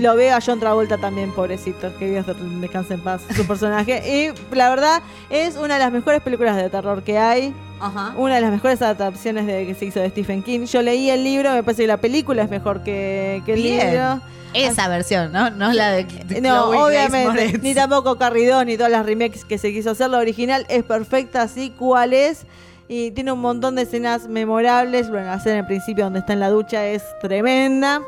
Lo 0.00 0.14
veo 0.16 0.36
a 0.36 0.40
John 0.44 0.60
Travolta 0.60 0.98
también, 0.98 1.32
pobrecito, 1.32 1.96
que 1.98 2.10
Dios 2.10 2.26
descanse 2.60 2.94
en 2.94 3.00
paz, 3.00 3.22
su 3.34 3.46
personaje. 3.46 4.02
Y 4.06 4.54
la 4.54 4.70
verdad, 4.70 5.02
es 5.30 5.56
una 5.56 5.74
de 5.74 5.80
las 5.80 5.92
mejores 5.92 6.20
películas 6.22 6.56
de 6.56 6.68
terror 6.70 7.02
que 7.02 7.18
hay. 7.18 7.54
Ajá. 7.80 8.12
Una 8.16 8.36
de 8.36 8.40
las 8.40 8.50
mejores 8.50 8.82
adaptaciones 8.82 9.46
de, 9.46 9.66
que 9.66 9.74
se 9.74 9.86
hizo 9.86 10.00
de 10.00 10.10
Stephen 10.10 10.42
King. 10.42 10.66
Yo 10.66 10.82
leí 10.82 11.10
el 11.10 11.24
libro, 11.24 11.52
me 11.52 11.62
parece 11.62 11.82
que 11.82 11.88
la 11.88 11.96
película 11.98 12.42
es 12.42 12.50
mejor 12.50 12.82
que, 12.82 13.42
que 13.46 13.54
el 13.54 13.62
Bien. 13.62 13.90
libro. 13.90 14.20
Esa 14.54 14.88
versión, 14.88 15.30
¿no? 15.32 15.50
No 15.50 15.72
la 15.72 15.90
de, 15.90 16.04
de 16.04 16.40
No, 16.40 16.70
Chloe 16.70 16.82
obviamente, 16.82 17.58
ni 17.58 17.74
tampoco 17.74 18.16
Carridón 18.16 18.66
ni 18.66 18.76
todas 18.76 18.90
las 18.90 19.04
remakes 19.04 19.44
que 19.44 19.58
se 19.58 19.72
quiso 19.72 19.90
hacer. 19.90 20.10
La 20.10 20.18
original 20.18 20.64
es 20.68 20.84
perfecta 20.84 21.42
así 21.42 21.70
cual 21.70 22.14
es 22.14 22.46
y 22.88 23.10
tiene 23.10 23.30
un 23.32 23.40
montón 23.40 23.74
de 23.74 23.82
escenas 23.82 24.26
memorables. 24.26 25.10
Bueno, 25.10 25.26
la 25.26 25.36
escena 25.36 25.56
en 25.56 25.60
el 25.60 25.66
principio 25.66 26.04
donde 26.04 26.20
está 26.20 26.32
en 26.32 26.40
la 26.40 26.48
ducha 26.48 26.86
es 26.86 27.04
tremenda. 27.20 28.00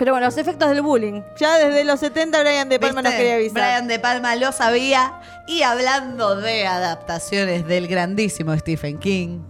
Pero 0.00 0.12
bueno, 0.12 0.28
los 0.28 0.38
efectos 0.38 0.70
del 0.70 0.80
bullying. 0.80 1.20
Ya 1.36 1.58
desde 1.58 1.84
los 1.84 2.00
70 2.00 2.40
Brian 2.40 2.70
De 2.70 2.80
Palma 2.80 3.02
nos 3.02 3.12
¿Viste? 3.12 3.18
quería 3.18 3.34
avisar. 3.34 3.52
Brian 3.52 3.86
De 3.86 3.98
Palma 3.98 4.34
lo 4.34 4.50
sabía. 4.50 5.20
Y 5.46 5.60
hablando 5.60 6.36
de 6.36 6.66
adaptaciones 6.66 7.66
del 7.66 7.86
grandísimo 7.86 8.56
Stephen 8.56 8.98
King, 8.98 9.40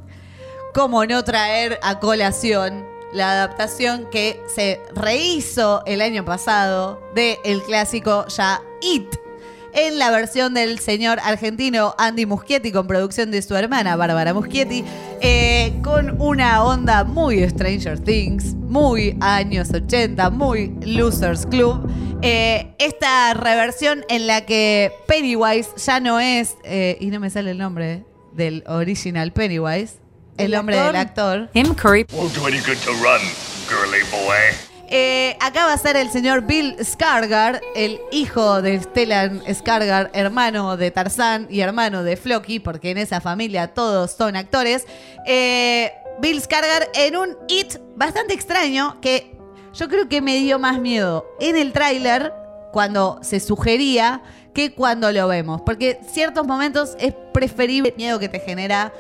¿cómo 0.75 1.07
no 1.07 1.23
traer 1.23 1.79
a 1.85 2.01
colación 2.01 2.85
la 3.13 3.31
adaptación 3.31 4.11
que 4.11 4.43
se 4.53 4.83
rehizo 4.93 5.85
el 5.87 6.03
año 6.03 6.25
pasado 6.25 7.01
del 7.15 7.37
el 7.45 7.63
clásico 7.63 8.27
ya 8.27 8.61
It? 8.81 9.30
En 9.73 9.99
la 9.99 10.11
versión 10.11 10.53
del 10.55 10.81
señor 10.81 11.19
argentino 11.23 11.95
Andy 11.97 12.27
Muschietti, 12.27 12.73
con 12.73 12.87
producción 12.87 13.31
de 13.31 13.41
su 13.41 13.55
hermana 13.55 13.95
Bárbara 13.97 14.35
Muschietti, 14.35 14.85
eh, 15.21 15.73
con 15.83 16.21
una 16.21 16.65
onda 16.65 17.05
muy 17.05 17.49
Stranger 17.49 17.99
Things, 18.01 18.55
muy 18.55 19.17
años 19.21 19.71
80, 19.73 20.31
muy 20.31 20.75
Losers 20.83 21.47
Club. 21.47 21.89
Eh, 22.23 22.75
esta 22.79 23.33
reversión 23.35 24.05
en 24.09 24.27
la 24.27 24.45
que 24.45 24.93
Pennywise 25.07 25.71
ya 25.77 26.01
no 26.01 26.19
es, 26.19 26.57
eh, 26.65 26.97
y 27.01 27.07
no 27.07 27.21
me 27.21 27.31
sale 27.31 27.53
el 27.53 27.59
nombre 27.59 28.05
del 28.33 28.65
original 28.67 29.33
Pennywise, 29.33 29.95
el, 30.37 30.47
¿El 30.47 30.53
nombre 30.53 30.79
actor? 30.79 30.93
del 30.93 31.01
actor. 31.01 31.51
Tim 31.53 31.75
Curry. 31.75 32.07
We're 32.13 32.29
doing 32.35 32.61
good 32.67 32.79
to 32.85 32.93
run, 33.03 33.21
girly 33.69 34.03
boy. 34.11 34.70
Eh, 34.93 35.37
acá 35.41 35.67
va 35.67 35.73
a 35.73 35.79
ser 35.79 35.97
el 35.97 36.11
señor 36.11 36.43
Bill 36.43 36.77
Skarsgård, 36.79 37.61
el 37.77 38.01
hijo 38.11 38.61
de 38.61 38.81
Stellan 38.81 39.41
Skarsgård, 39.45 40.11
hermano 40.15 40.77
de 40.77 40.91
Tarzán 40.91 41.47
y 41.49 41.61
hermano 41.61 42.03
de 42.03 42.17
Floki, 42.17 42.59
porque 42.59 42.91
en 42.91 42.99
esa 42.99 43.21
familia 43.21 43.69
todos 43.69 44.11
son 44.11 44.35
actores. 44.35 44.87
Eh, 45.27 45.93
Bill 46.21 46.43
Skarsgård 46.43 46.89
en 46.95 47.17
un 47.17 47.37
hit 47.49 47.77
bastante 47.95 48.35
extraño 48.35 49.01
que 49.01 49.39
yo 49.73 49.89
creo 49.89 50.09
que 50.09 50.21
me 50.21 50.39
dio 50.39 50.59
más 50.59 50.81
miedo 50.81 51.25
en 51.39 51.57
el 51.57 51.73
tráiler 51.73 52.33
cuando 52.73 53.21
se 53.23 53.39
sugería 53.39 54.23
que 54.55 54.75
cuando 54.75 55.13
lo 55.13 55.29
vemos, 55.29 55.63
porque 55.65 56.01
ciertos 56.11 56.47
momentos 56.47 56.97
es 56.99 57.15
preferible 57.33 57.91
el 57.91 57.97
miedo 57.97 58.19
que 58.19 58.29
te 58.29 58.41
genera 58.41 58.93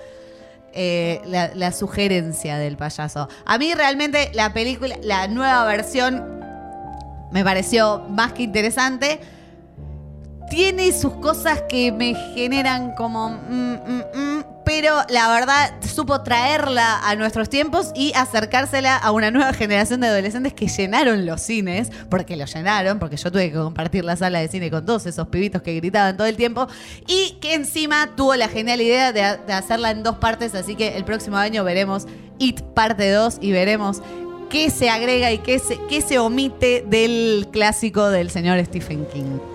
eh, 0.72 1.20
la, 1.26 1.72
sugerencia 1.72 2.58
del 2.58 2.76
payaso. 2.76 3.28
A 3.44 3.58
mí 3.58 3.74
realmente 3.74 4.30
la 4.34 4.52
película, 4.52 4.96
la 5.02 5.28
nueva 5.28 5.64
versión, 5.64 6.40
me 7.32 7.44
pareció 7.44 8.00
más 8.08 8.32
que 8.32 8.42
interesante. 8.42 9.20
Tiene 10.48 10.92
sus 10.92 11.14
cosas 11.14 11.62
que 11.68 11.92
me 11.92 12.14
generan 12.34 12.94
como... 12.94 13.30
mm, 13.30 13.74
mm, 13.86 14.02
mm, 14.14 14.29
pero 14.80 15.04
la 15.10 15.30
verdad 15.30 15.74
supo 15.82 16.22
traerla 16.22 17.06
a 17.06 17.14
nuestros 17.14 17.50
tiempos 17.50 17.92
y 17.94 18.14
acercársela 18.14 18.96
a 18.96 19.10
una 19.10 19.30
nueva 19.30 19.52
generación 19.52 20.00
de 20.00 20.06
adolescentes 20.06 20.54
que 20.54 20.68
llenaron 20.68 21.26
los 21.26 21.42
cines, 21.42 21.92
porque 22.08 22.34
lo 22.34 22.46
llenaron, 22.46 22.98
porque 22.98 23.18
yo 23.18 23.30
tuve 23.30 23.50
que 23.50 23.58
compartir 23.58 24.06
la 24.06 24.16
sala 24.16 24.38
de 24.38 24.48
cine 24.48 24.70
con 24.70 24.86
todos 24.86 25.04
esos 25.04 25.28
pibitos 25.28 25.60
que 25.60 25.74
gritaban 25.74 26.16
todo 26.16 26.26
el 26.26 26.38
tiempo, 26.38 26.66
y 27.06 27.36
que 27.42 27.52
encima 27.52 28.16
tuvo 28.16 28.34
la 28.36 28.48
genial 28.48 28.80
idea 28.80 29.12
de, 29.12 29.22
hacerla 29.52 29.90
en 29.90 30.02
dos 30.02 30.16
partes, 30.16 30.54
así 30.54 30.76
que 30.76 30.96
el 30.96 31.04
próximo 31.04 31.36
año 31.36 31.62
veremos 31.62 32.06
It 32.38 32.62
parte 32.62 33.10
2 33.10 33.36
y 33.42 33.52
veremos 33.52 34.00
qué 34.48 34.70
se 34.70 34.88
agrega 34.88 35.30
y 35.30 35.40
qué 35.40 35.58
se, 35.58 35.78
qué 35.90 36.00
se 36.00 36.18
omite 36.18 36.86
del 36.88 37.48
clásico 37.52 38.08
del 38.08 38.30
señor 38.30 38.64
Stephen 38.64 39.04
King. 39.12 39.49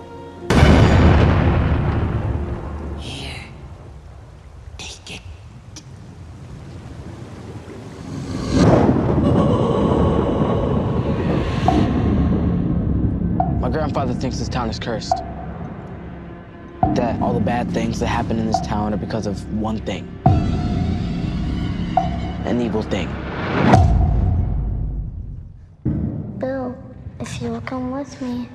My 13.66 13.72
grandfather 13.72 14.14
thinks 14.14 14.38
this 14.38 14.48
town 14.48 14.70
is 14.70 14.78
cursed. 14.78 15.16
That 16.94 17.20
all 17.20 17.34
the 17.34 17.40
bad 17.40 17.68
things 17.72 17.98
that 17.98 18.06
happen 18.06 18.38
in 18.38 18.46
this 18.46 18.60
town 18.60 18.94
are 18.94 18.96
because 18.96 19.26
of 19.26 19.42
one 19.54 19.78
thing 19.78 20.06
an 22.44 22.60
evil 22.60 22.82
thing. 22.82 23.08
Bill, 26.38 26.78
if 27.18 27.42
you 27.42 27.50
will 27.50 27.60
come 27.62 27.90
with 27.90 28.22
me, 28.22 28.48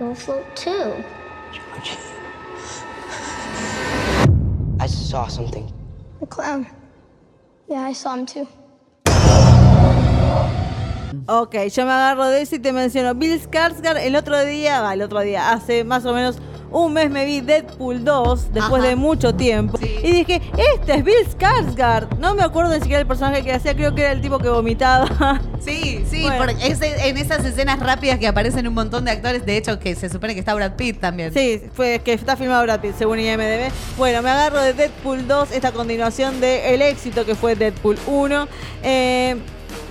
you'll 0.00 0.14
float 0.14 0.56
too. 0.56 1.04
I 4.80 4.86
saw 4.86 5.26
something. 5.26 5.70
The 6.20 6.26
clown. 6.26 6.66
Yeah, 7.68 7.82
I 7.82 7.92
saw 7.92 8.14
him 8.14 8.24
too. 8.24 8.48
Ok, 11.26 11.56
yo 11.74 11.84
me 11.86 11.92
agarro 11.92 12.26
de 12.26 12.42
eso 12.42 12.56
y 12.56 12.58
te 12.58 12.72
menciono 12.72 13.14
Bill 13.14 13.40
Skarsgård. 13.40 14.00
El 14.00 14.16
otro 14.16 14.44
día, 14.44 14.80
va, 14.80 14.94
el 14.94 15.02
otro 15.02 15.20
día, 15.20 15.52
hace 15.52 15.84
más 15.84 16.04
o 16.04 16.12
menos 16.14 16.36
un 16.70 16.92
mes 16.92 17.10
me 17.10 17.24
vi 17.24 17.40
Deadpool 17.40 18.04
2 18.04 18.52
después 18.52 18.80
Ajá. 18.82 18.90
de 18.90 18.96
mucho 18.96 19.34
tiempo. 19.34 19.78
Y 19.80 20.12
dije, 20.12 20.42
este 20.76 20.96
es 20.96 21.04
Bill 21.04 21.14
Skarsgård. 21.38 22.18
No 22.18 22.34
me 22.34 22.42
acuerdo 22.42 22.74
ni 22.74 22.80
siquiera 22.80 23.00
el 23.00 23.06
personaje 23.06 23.42
que 23.42 23.52
hacía, 23.54 23.74
creo 23.74 23.94
que 23.94 24.02
era 24.02 24.12
el 24.12 24.20
tipo 24.20 24.38
que 24.38 24.48
vomitaba. 24.48 25.40
Sí, 25.60 26.04
sí, 26.08 26.22
Bueno. 26.22 26.38
porque 26.38 26.56
en 27.08 27.16
esas 27.18 27.44
escenas 27.44 27.80
rápidas 27.80 28.18
que 28.18 28.26
aparecen 28.28 28.66
un 28.68 28.74
montón 28.74 29.04
de 29.04 29.10
actores, 29.10 29.44
de 29.44 29.56
hecho 29.56 29.78
que 29.80 29.94
se 29.96 30.08
supone 30.08 30.32
que 30.32 30.40
está 30.40 30.54
Brad 30.54 30.76
Pitt 30.76 31.00
también. 31.00 31.34
Sí, 31.34 31.60
fue 31.74 32.00
que 32.02 32.12
está 32.14 32.36
filmado 32.36 32.62
Brad 32.62 32.80
Pitt, 32.80 32.94
según 32.96 33.18
IMDB. 33.18 33.70
Bueno, 33.98 34.22
me 34.22 34.30
agarro 34.30 34.62
de 34.62 34.72
Deadpool 34.72 35.26
2, 35.26 35.50
esta 35.52 35.72
continuación 35.72 36.40
de 36.40 36.72
el 36.74 36.80
éxito 36.80 37.26
que 37.26 37.34
fue 37.34 37.54
Deadpool 37.56 37.98
1. 38.06 38.48
Eh, 38.84 39.36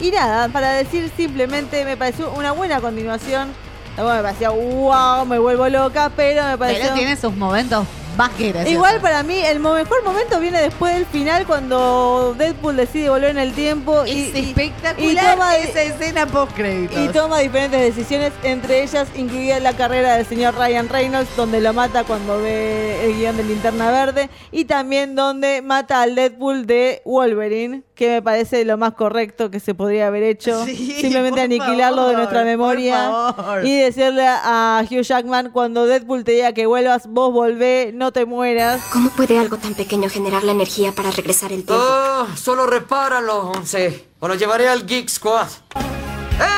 y 0.01 0.11
nada, 0.11 0.47
para 0.49 0.73
decir 0.73 1.11
simplemente, 1.15 1.83
me 1.85 1.97
pareció 1.97 2.31
una 2.33 2.51
buena 2.51 2.79
continuación. 2.81 3.49
Tampoco 3.95 4.15
me 4.15 4.21
parecía, 4.21 4.49
wow, 4.51 5.25
me 5.25 5.39
vuelvo 5.39 5.67
loca, 5.69 6.11
pero 6.15 6.43
me 6.45 6.57
pareció... 6.57 6.83
Pero 6.83 6.93
tiene 6.95 7.15
sus 7.15 7.33
momentos 7.35 7.87
más 8.15 8.29
que 8.31 8.49
graciosos. 8.49 8.73
Igual 8.73 8.99
para 9.01 9.21
mí 9.23 9.39
el 9.43 9.59
mejor 9.59 10.03
momento 10.03 10.39
viene 10.39 10.59
después 10.61 10.93
del 10.95 11.05
final 11.07 11.45
cuando 11.45 12.35
Deadpool 12.37 12.75
decide 12.75 13.09
volver 13.09 13.29
en 13.31 13.37
el 13.37 13.53
tiempo 13.53 14.03
Es 14.03 14.09
y- 14.35 14.49
espectacular 14.49 15.11
y 15.11 15.15
toma, 15.31 15.55
esa 15.57 15.81
escena 15.83 16.25
post 16.25 16.51
créditos. 16.55 16.97
y 16.99 17.07
toma 17.09 17.39
diferentes 17.39 17.79
decisiones, 17.79 18.33
entre 18.43 18.83
ellas 18.83 19.07
incluida 19.15 19.59
la 19.59 19.73
carrera 19.73 20.15
del 20.15 20.25
señor 20.25 20.55
Ryan 20.55 20.89
Reynolds, 20.89 21.35
donde 21.35 21.61
lo 21.61 21.73
mata 21.73 22.03
cuando 22.05 22.39
ve 22.39 23.03
el 23.05 23.17
guion 23.17 23.37
de 23.37 23.43
Linterna 23.43 23.91
Verde, 23.91 24.29
y 24.51 24.65
también 24.65 25.15
donde 25.15 25.61
mata 25.61 26.01
al 26.01 26.15
Deadpool 26.15 26.65
de 26.65 27.01
Wolverine, 27.05 27.83
que 27.97 28.07
me 28.09 28.21
parece 28.21 28.63
lo 28.63 28.77
más 28.77 28.93
correcto 28.93 29.49
que 29.49 29.59
se 29.59 29.73
podría 29.73 30.07
haber 30.07 30.23
hecho. 30.23 30.65
Sí, 30.77 31.01
Simplemente 31.01 31.41
aniquilarlo 31.41 32.07
de 32.07 32.13
nuestra 32.15 32.43
memoria 32.43 33.33
y 33.63 33.75
decirle 33.75 34.27
a 34.27 34.83
Hugh 34.89 35.01
Jackman 35.01 35.49
cuando 35.49 35.85
Deadpool 35.85 36.23
te 36.23 36.33
diga 36.33 36.53
que 36.53 36.67
vuelvas, 36.67 37.07
vos 37.07 37.33
volvé, 37.33 37.91
no 37.93 38.11
te 38.11 38.25
mueras. 38.25 38.81
¿Cómo 38.93 39.09
puede 39.09 39.39
algo 39.39 39.57
tan 39.57 39.73
pequeño 39.73 40.09
generar 40.09 40.43
la 40.43 40.51
energía 40.51 40.91
para 40.91 41.09
regresar 41.09 41.51
el 41.51 41.65
tiempo? 41.65 41.83
Oh, 41.83 42.27
solo 42.35 42.67
repáralo, 42.67 43.49
Once. 43.51 44.05
O 44.19 44.27
lo 44.27 44.35
llevaré 44.35 44.67
al 44.67 44.85
Geek 44.85 45.09
Squad. 45.09 45.47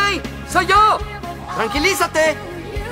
¡Ey! 0.09 0.21
¡Soy 0.51 0.65
yo! 0.65 0.97
¡Tranquilízate! 1.55 2.35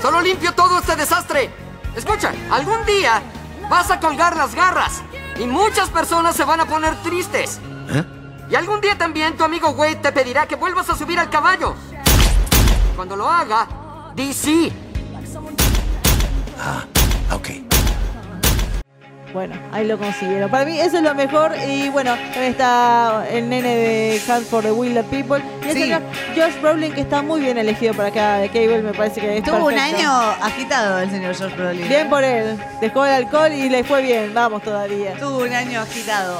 Solo 0.02 0.22
limpio 0.22 0.54
todo 0.54 0.80
este 0.80 0.96
desastre. 0.96 1.50
Escucha, 1.96 2.32
algún 2.52 2.86
día 2.86 3.22
vas 3.70 3.92
a 3.92 4.00
colgar 4.00 4.38
las 4.38 4.56
garras. 4.56 5.02
Y 5.40 5.46
muchas 5.46 5.90
personas 5.90 6.36
se 6.36 6.46
van 6.46 6.62
a 6.62 6.66
poner 6.66 6.96
tristes. 7.04 7.60
Y 8.50 8.56
algún 8.56 8.80
día 8.82 8.98
también 8.98 9.36
tu 9.36 9.44
amigo 9.44 9.70
Wade 9.72 9.96
te 9.98 10.12
pedirá 10.12 10.46
que 10.48 10.56
vuelvas 10.56 10.90
a 10.90 10.96
subir 10.96 11.20
al 11.20 11.30
caballo. 11.30 11.76
Cuando 12.96 13.16
lo 13.16 13.30
haga, 13.30 13.68
di 14.16 14.34
sí. 14.34 14.72
Ah, 16.60 16.84
ok. 17.34 17.50
bueno, 19.34 19.56
ahí 19.72 19.86
lo 19.86 20.00
consiguieron. 20.00 20.50
Para 20.50 20.66
mí 20.66 20.80
eso 20.80 20.98
es 20.98 21.04
lo 21.04 21.14
mejor. 21.14 21.54
Y 21.68 21.90
bueno, 21.90 22.16
también 22.16 22.52
está 22.54 23.26
el 23.30 23.50
nene 23.50 23.76
de 23.76 24.22
Hunt 24.28 24.48
for 24.48 24.64
the 24.64 24.72
Wilder 24.72 25.04
People. 25.06 25.44
Y 25.70 25.74
Sí. 25.74 25.92
acá, 25.92 26.04
Josh 26.36 26.60
Brolin, 26.62 26.94
que 26.94 27.02
está 27.02 27.22
muy 27.22 27.42
bien 27.42 27.58
elegido 27.58 27.94
para 27.94 28.10
acá 28.10 28.38
de 28.38 28.48
Cable, 28.48 28.82
me 28.82 28.94
parece 28.94 29.22
que 29.22 29.38
es 29.38 29.44
Tuvo 29.44 29.68
un 29.68 29.78
año 29.78 30.12
agitado 30.42 31.00
el 31.00 31.12
señor 31.12 31.36
George 31.36 31.56
Brolin. 31.56 31.88
Bien 31.88 32.10
por 32.10 32.24
él. 32.24 32.58
Dejó 32.82 33.06
el 33.06 33.12
alcohol 33.12 33.52
y 33.52 33.70
le 33.70 33.84
fue 33.84 34.02
bien. 34.02 34.34
Vamos 34.34 34.64
todavía. 34.64 35.14
Tuvo 35.20 35.40
un 35.44 35.54
año 35.54 35.82
agitado. 35.82 36.40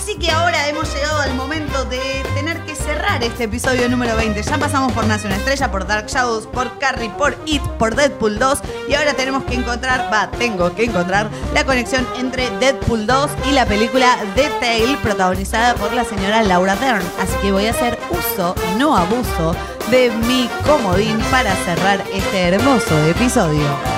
Así 0.00 0.16
que 0.16 0.30
ahora 0.30 0.66
hemos 0.66 0.90
llegado 0.94 1.20
al 1.20 1.34
momento 1.34 1.84
de 1.84 2.00
tener 2.34 2.58
que 2.64 2.74
cerrar 2.74 3.22
este 3.22 3.44
episodio 3.44 3.86
número 3.86 4.16
20. 4.16 4.42
Ya 4.42 4.56
pasamos 4.56 4.92
por 4.92 5.06
Nace 5.06 5.26
una 5.26 5.36
Estrella, 5.36 5.70
por 5.70 5.86
Dark 5.86 6.06
Shadows, 6.06 6.46
por 6.46 6.78
Carrie, 6.78 7.10
por 7.10 7.36
It, 7.44 7.60
por 7.78 7.94
Deadpool 7.94 8.38
2 8.38 8.60
y 8.88 8.94
ahora 8.94 9.12
tenemos 9.12 9.44
que 9.44 9.56
encontrar, 9.56 10.10
va, 10.10 10.30
tengo 10.30 10.74
que 10.74 10.84
encontrar 10.84 11.28
la 11.52 11.66
conexión 11.66 12.08
entre 12.18 12.48
Deadpool 12.60 13.06
2 13.06 13.30
y 13.50 13.52
la 13.52 13.66
película 13.66 14.16
The 14.36 14.48
Tale 14.58 14.96
protagonizada 15.02 15.74
por 15.74 15.92
la 15.92 16.04
señora 16.04 16.42
Laura 16.42 16.76
Dern. 16.76 17.04
Así 17.20 17.34
que 17.42 17.52
voy 17.52 17.66
a 17.66 17.72
hacer 17.72 17.98
uso 18.10 18.54
no 18.78 18.96
abuso 18.96 19.54
de 19.90 20.10
mi 20.26 20.48
comodín 20.64 21.18
para 21.30 21.54
cerrar 21.56 22.02
este 22.10 22.48
hermoso 22.48 22.98
episodio. 23.04 23.89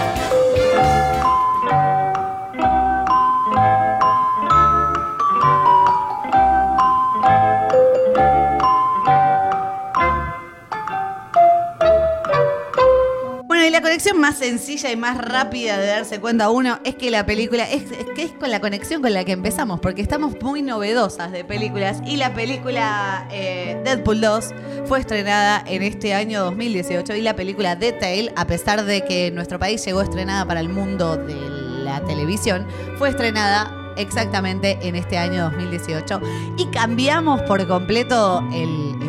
La 13.92 13.96
conexión 13.96 14.20
más 14.22 14.38
sencilla 14.38 14.90
y 14.90 14.96
más 14.96 15.18
rápida 15.18 15.76
de 15.76 15.86
darse 15.86 16.18
cuenta 16.18 16.48
uno 16.48 16.78
es 16.82 16.94
que 16.94 17.10
la 17.10 17.26
película 17.26 17.70
es, 17.70 17.82
es 17.92 18.06
que 18.16 18.22
es 18.22 18.32
con 18.32 18.50
la 18.50 18.58
conexión 18.58 19.02
con 19.02 19.12
la 19.12 19.22
que 19.22 19.32
empezamos, 19.32 19.80
porque 19.80 20.00
estamos 20.00 20.32
muy 20.40 20.62
novedosas 20.62 21.30
de 21.30 21.44
películas 21.44 22.00
y 22.06 22.16
la 22.16 22.32
película 22.32 23.28
eh, 23.30 23.78
Deadpool 23.84 24.22
2 24.22 24.54
fue 24.86 24.98
estrenada 24.98 25.62
en 25.66 25.82
este 25.82 26.14
año 26.14 26.42
2018 26.44 27.16
y 27.16 27.20
la 27.20 27.36
película 27.36 27.78
Tale, 27.78 28.32
a 28.34 28.46
pesar 28.46 28.82
de 28.86 29.04
que 29.04 29.26
en 29.26 29.34
nuestro 29.34 29.58
país 29.58 29.84
llegó 29.84 30.00
estrenada 30.00 30.46
para 30.46 30.60
el 30.60 30.70
mundo 30.70 31.18
de 31.18 31.36
la 31.84 32.00
televisión, 32.00 32.66
fue 32.96 33.10
estrenada 33.10 33.94
exactamente 33.98 34.78
en 34.80 34.96
este 34.96 35.18
año 35.18 35.50
2018 35.50 36.18
y 36.56 36.64
cambiamos 36.70 37.42
por 37.42 37.68
completo 37.68 38.42
el 38.54 39.01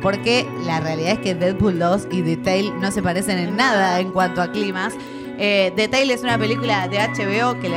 porque 0.00 0.48
la 0.64 0.80
realidad 0.80 1.12
es 1.12 1.18
que 1.18 1.34
Deadpool 1.34 1.78
2 1.78 2.08
y 2.10 2.36
Tale 2.36 2.70
no 2.80 2.90
se 2.90 3.02
parecen 3.02 3.38
en 3.38 3.56
nada 3.56 4.00
en 4.00 4.10
cuanto 4.10 4.40
a 4.40 4.50
climas. 4.50 4.94
Eh, 5.38 5.70
Tale 5.90 6.14
es 6.14 6.22
una 6.22 6.38
película 6.38 6.88
de 6.88 6.96
HBO 6.96 7.60
que, 7.60 7.70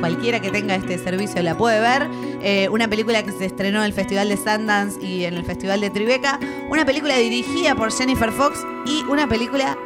cualquiera 0.00 0.40
que 0.40 0.50
tenga 0.50 0.74
este 0.74 0.98
servicio 0.98 1.42
la 1.42 1.56
puede 1.56 1.80
ver. 1.80 2.06
Eh, 2.42 2.68
una 2.70 2.86
película 2.86 3.22
que 3.22 3.32
se 3.32 3.46
estrenó 3.46 3.78
en 3.78 3.86
el 3.86 3.92
Festival 3.94 4.28
de 4.28 4.36
Sundance 4.36 5.00
y 5.00 5.24
en 5.24 5.34
el 5.34 5.44
Festival 5.44 5.80
de 5.80 5.88
Tribeca. 5.88 6.38
Una 6.68 6.84
película 6.84 7.16
dirigida 7.16 7.74
por 7.74 7.90
Jennifer 7.90 8.30
Fox 8.30 8.58
y 8.84 9.04
una 9.10 9.26
película 9.26 9.78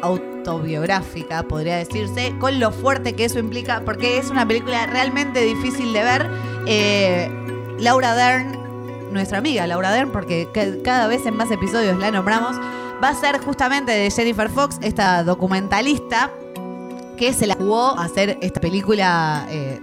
autobiográfica, 0.00 1.42
podría 1.42 1.76
decirse, 1.76 2.34
con 2.38 2.58
lo 2.58 2.72
fuerte 2.72 3.14
que 3.14 3.26
eso 3.26 3.38
implica, 3.38 3.82
porque 3.84 4.16
es 4.16 4.30
una 4.30 4.48
película 4.48 4.86
realmente 4.86 5.42
difícil 5.42 5.92
de 5.92 6.02
ver. 6.02 6.30
Eh, 6.66 7.30
Laura 7.78 8.14
Dern, 8.14 8.59
nuestra 9.10 9.38
amiga 9.38 9.66
Laura 9.66 9.90
Dern, 9.92 10.10
porque 10.12 10.48
ca- 10.52 10.82
cada 10.84 11.06
vez 11.06 11.24
en 11.26 11.36
más 11.36 11.50
episodios 11.50 11.98
la 11.98 12.10
nombramos, 12.10 12.56
va 13.02 13.08
a 13.10 13.14
ser 13.14 13.38
justamente 13.40 13.92
de 13.92 14.10
Jennifer 14.10 14.48
Fox, 14.50 14.78
esta 14.82 15.22
documentalista 15.24 16.30
que 17.16 17.32
se 17.32 17.46
la 17.46 17.54
jugó 17.54 17.98
a 17.98 18.04
hacer 18.04 18.38
esta 18.40 18.60
película 18.60 19.46
eh, 19.50 19.80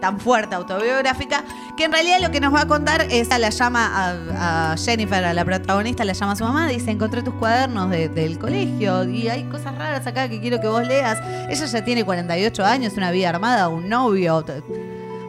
tan 0.00 0.20
fuerte, 0.20 0.54
autobiográfica, 0.54 1.42
que 1.76 1.84
en 1.84 1.92
realidad 1.92 2.18
lo 2.20 2.30
que 2.30 2.40
nos 2.40 2.54
va 2.54 2.62
a 2.62 2.66
contar 2.66 3.06
es, 3.10 3.30
a 3.30 3.38
la 3.38 3.50
llama 3.50 3.90
a, 4.34 4.72
a 4.72 4.76
Jennifer, 4.76 5.24
a 5.24 5.32
la 5.34 5.44
protagonista, 5.44 6.04
la 6.04 6.12
llama 6.12 6.32
a 6.32 6.36
su 6.36 6.44
mamá, 6.44 6.68
dice, 6.68 6.90
encontré 6.90 7.22
tus 7.22 7.34
cuadernos 7.34 7.90
de- 7.90 8.08
del 8.08 8.38
colegio 8.38 9.04
y 9.04 9.28
hay 9.28 9.44
cosas 9.44 9.74
raras 9.76 10.06
acá 10.06 10.28
que 10.28 10.40
quiero 10.40 10.60
que 10.60 10.68
vos 10.68 10.86
leas. 10.86 11.18
Ella 11.48 11.64
ya 11.66 11.84
tiene 11.84 12.04
48 12.04 12.64
años, 12.64 12.94
una 12.96 13.10
vida 13.10 13.30
armada, 13.30 13.68
un 13.68 13.88
novio, 13.88 14.44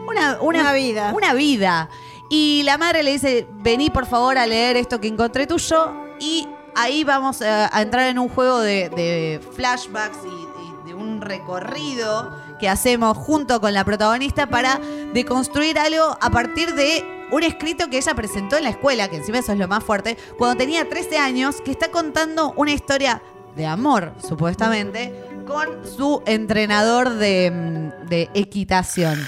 una, 0.08 0.38
una, 0.42 0.74
vida. 0.74 1.12
Una 1.14 1.34
vida. 1.34 1.90
Y 2.30 2.64
la 2.64 2.78
madre 2.78 3.04
le 3.04 3.12
dice, 3.12 3.48
vení 3.52 3.90
por 3.90 4.06
favor 4.06 4.38
a 4.38 4.46
leer 4.46 4.76
esto 4.76 5.00
que 5.00 5.08
encontré 5.08 5.48
tuyo 5.48 5.94
y 6.20 6.48
ahí 6.76 7.04
vamos 7.04 7.42
a, 7.42 7.76
a 7.76 7.82
entrar 7.82 8.08
en 8.08 8.20
un 8.20 8.30
juego 8.30 8.60
de, 8.60 9.42
flashbacks 9.56 10.18
y, 10.26 10.88
de 10.88 10.94
un 10.94 11.22
recorrido 11.22 12.32
que 12.60 12.70
hacemos 12.70 13.18
junto 13.18 13.60
con 13.60 13.74
la 13.74 13.84
protagonista 13.84 14.48
para 14.48 14.80
deconstruir 15.14 15.78
algo 15.80 16.18
a 16.22 16.30
partir 16.30 16.74
de 16.76 17.04
un 17.32 17.44
escrito 17.44 17.90
que 17.90 17.98
ella 17.98 18.14
presentó 18.16 18.58
en 18.58 18.64
la 18.64 18.70
escuela, 18.70 19.10
que 19.10 19.18
encima 19.18 19.40
eso 19.40 19.52
es 19.52 19.60
lo 19.60 19.68
más 19.68 19.84
fuerte, 19.84 20.18
cuando 20.38 20.58
tenía 20.58 20.88
13 20.88 21.18
años, 21.18 21.62
que 21.62 21.72
está 21.72 21.92
contando 21.92 22.54
una 22.56 22.72
historia 22.72 23.22
de 23.56 23.66
amor, 23.66 24.14
supuestamente, 24.26 25.14
con 25.46 25.86
su 25.86 26.22
entrenador 26.26 27.10
de, 27.16 27.52
mm, 27.52 28.08
de 28.08 28.30
equitación. 28.34 29.20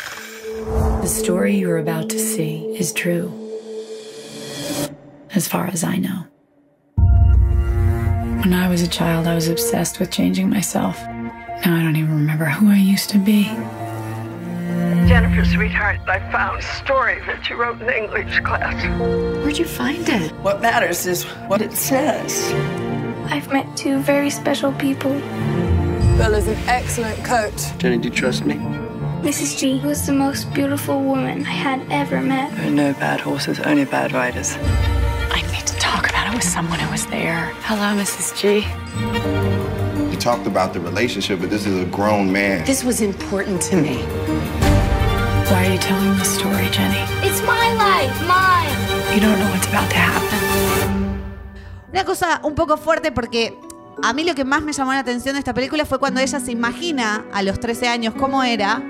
The 1.02 1.08
story 1.08 1.56
you're 1.56 1.78
about 1.78 2.10
to 2.10 2.20
see 2.20 2.66
is 2.78 2.92
true. 2.92 3.32
As 5.34 5.48
far 5.48 5.68
as 5.68 5.82
I 5.82 5.96
know. 5.96 6.26
When 8.42 8.54
I 8.54 8.68
was 8.68 8.82
a 8.82 8.88
child, 8.88 9.26
I 9.26 9.34
was 9.34 9.48
obsessed 9.48 10.02
with 10.02 10.12
changing 10.12 10.50
myself. 10.50 11.02
Now 11.08 11.78
I 11.78 11.84
don't 11.84 11.96
even 11.96 12.12
remember 12.12 12.46
who 12.46 12.70
I 12.70 12.76
used 12.76 13.10
to 13.12 13.18
be. 13.18 13.46
Jennifer, 15.08 15.46
sweetheart, 15.46 16.02
I 16.06 16.20
found 16.32 16.60
a 16.60 16.62
story 16.62 17.20
that 17.28 17.50
you 17.50 17.56
wrote 17.56 17.82
in 17.82 17.90
English 17.90 18.42
class. 18.42 18.84
Where'd 19.38 19.58
you 19.58 19.66
find 19.66 20.08
it? 20.10 20.32
What 20.42 20.62
matters 20.62 21.06
is 21.06 21.24
what 21.48 21.62
it 21.62 21.72
says. 21.72 22.52
I've 23.32 23.52
met 23.54 23.66
two 23.78 24.00
very 24.02 24.30
special 24.30 24.74
people. 24.74 25.14
Bill 26.18 26.34
is 26.34 26.48
an 26.48 26.58
excellent 26.68 27.24
coach. 27.24 27.78
Jenny, 27.78 27.98
do 28.00 28.10
you 28.10 28.14
trust 28.14 28.46
me? 28.46 28.56
Mrs. 29.22 29.60
G 29.60 29.82
was 29.84 30.06
the 30.06 30.14
most 30.14 30.52
beautiful 30.54 31.02
woman 31.04 31.46
I 31.46 31.52
had 31.52 31.82
ever 31.92 32.22
met. 32.22 32.56
There 32.56 32.68
are 32.68 32.72
no 32.72 32.94
bad 32.94 33.20
horses, 33.20 33.60
only 33.60 33.84
bad 33.84 34.14
riders. 34.14 34.56
I 35.30 35.42
need 35.52 35.68
to 35.68 35.76
talk 35.78 36.10
about 36.10 36.28
it 36.28 36.34
with 36.34 36.44
someone 36.44 36.80
who 36.80 36.90
was 36.90 37.06
there. 37.08 37.52
Hello, 37.64 37.94
Mrs. 38.02 38.32
G. 38.40 38.66
We 40.10 40.16
talked 40.16 40.48
about 40.48 40.72
the 40.74 40.80
relationship, 40.80 41.42
but 41.42 41.50
this 41.50 41.66
is 41.66 41.78
a 41.82 41.86
grown 41.86 42.32
man. 42.32 42.64
This 42.66 42.86
was 42.86 43.02
important 43.02 43.62
to 43.64 43.76
me. 43.76 43.98
Why 45.52 45.68
are 45.68 45.74
you 45.74 45.80
telling 45.80 46.18
this 46.18 46.34
story, 46.40 46.70
Jenny? 46.72 47.04
It's 47.22 47.42
my 47.42 47.74
life, 47.76 48.16
mine. 48.26 48.72
You 49.14 49.20
don't 49.20 49.38
know 49.38 49.50
what's 49.52 49.68
about 49.68 49.90
to 49.90 49.98
happen. 49.98 50.40
Una 51.92 52.06
cosa 52.06 52.40
un 52.44 52.56
poco 52.56 52.78
fuerte 52.78 53.12
porque 53.12 53.54
a 54.02 54.14
mí 54.14 54.24
lo 54.24 54.34
que 54.34 54.46
más 54.46 54.62
me 54.62 54.72
llamó 54.72 54.94
la 54.94 55.00
atención 55.00 55.34
de 55.34 55.40
esta 55.40 55.54
película 55.54 55.86
fue 55.86 56.00
cuando 56.00 56.22
ella 56.22 56.40
se 56.40 56.52
imagina 56.52 57.26
a 57.34 57.44
los 57.44 57.60
13 57.60 57.90
años 57.90 58.14
cómo 58.18 58.44
era. 58.44 58.82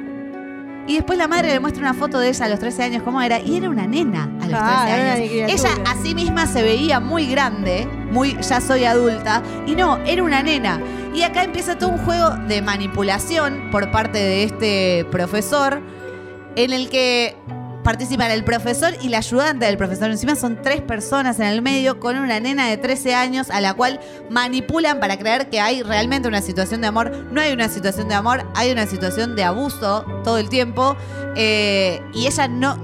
Y 0.89 0.95
después 0.95 1.19
la 1.19 1.27
madre 1.27 1.49
le 1.49 1.59
muestra 1.59 1.81
una 1.83 1.93
foto 1.93 2.17
de 2.19 2.29
ella 2.29 2.45
a 2.45 2.49
los 2.49 2.57
13 2.59 2.83
años 2.83 3.03
cómo 3.03 3.21
era. 3.21 3.39
Y 3.39 3.57
era 3.57 3.69
una 3.69 3.85
nena 3.85 4.23
a 4.23 4.47
los 4.47 4.49
13 4.49 4.55
Ah, 4.59 4.85
era 4.89 5.03
una 5.03 5.13
años. 5.13 5.29
criatura. 5.29 5.53
Ella 5.71 5.83
a 5.91 6.03
sí 6.03 6.15
misma 6.15 6.47
se 6.47 6.63
veía 6.63 6.99
muy 6.99 7.27
grande, 7.27 7.87
muy 8.11 8.35
ya 8.41 8.59
soy 8.59 8.85
adulta. 8.85 9.43
Y 9.67 9.75
no, 9.75 9.97
era 10.05 10.23
una 10.23 10.41
nena. 10.41 10.81
Y 11.13 11.21
acá 11.21 11.43
empieza 11.43 11.77
todo 11.77 11.91
un 11.91 11.99
juego 11.99 12.31
de 12.47 12.63
manipulación 12.63 13.69
por 13.71 13.91
parte 13.91 14.17
de 14.17 14.43
este 14.43 15.05
profesor 15.11 15.79
en 16.55 16.73
el 16.73 16.89
que 16.89 17.35
participan 17.89 18.29
el 18.29 18.43
profesor 18.43 18.93
y 19.01 19.09
la 19.09 19.17
ayudante 19.17 19.65
del 19.65 19.75
profesor. 19.75 20.11
Encima 20.11 20.35
son 20.35 20.61
tres 20.61 20.79
personas 20.79 21.39
en 21.39 21.47
el 21.47 21.63
medio 21.63 21.99
con 21.99 22.19
una 22.19 22.39
nena 22.39 22.67
de 22.67 22.77
13 22.77 23.15
años 23.15 23.49
a 23.49 23.61
la 23.61 23.73
cual 23.73 23.99
manipulan 24.29 24.99
para 24.99 25.17
creer 25.17 25.49
que 25.49 25.59
hay 25.59 25.81
realmente 25.81 26.27
una 26.27 26.43
situación 26.43 26.81
de 26.81 26.87
amor. 26.87 27.09
No 27.31 27.41
hay 27.41 27.51
una 27.51 27.67
situación 27.67 28.07
de 28.07 28.13
amor, 28.13 28.45
hay 28.53 28.71
una 28.71 28.85
situación 28.85 29.35
de 29.35 29.43
abuso 29.43 30.05
todo 30.23 30.37
el 30.37 30.49
tiempo. 30.49 30.95
Eh, 31.35 31.99
y 32.13 32.27
ella 32.27 32.47
no... 32.47 32.77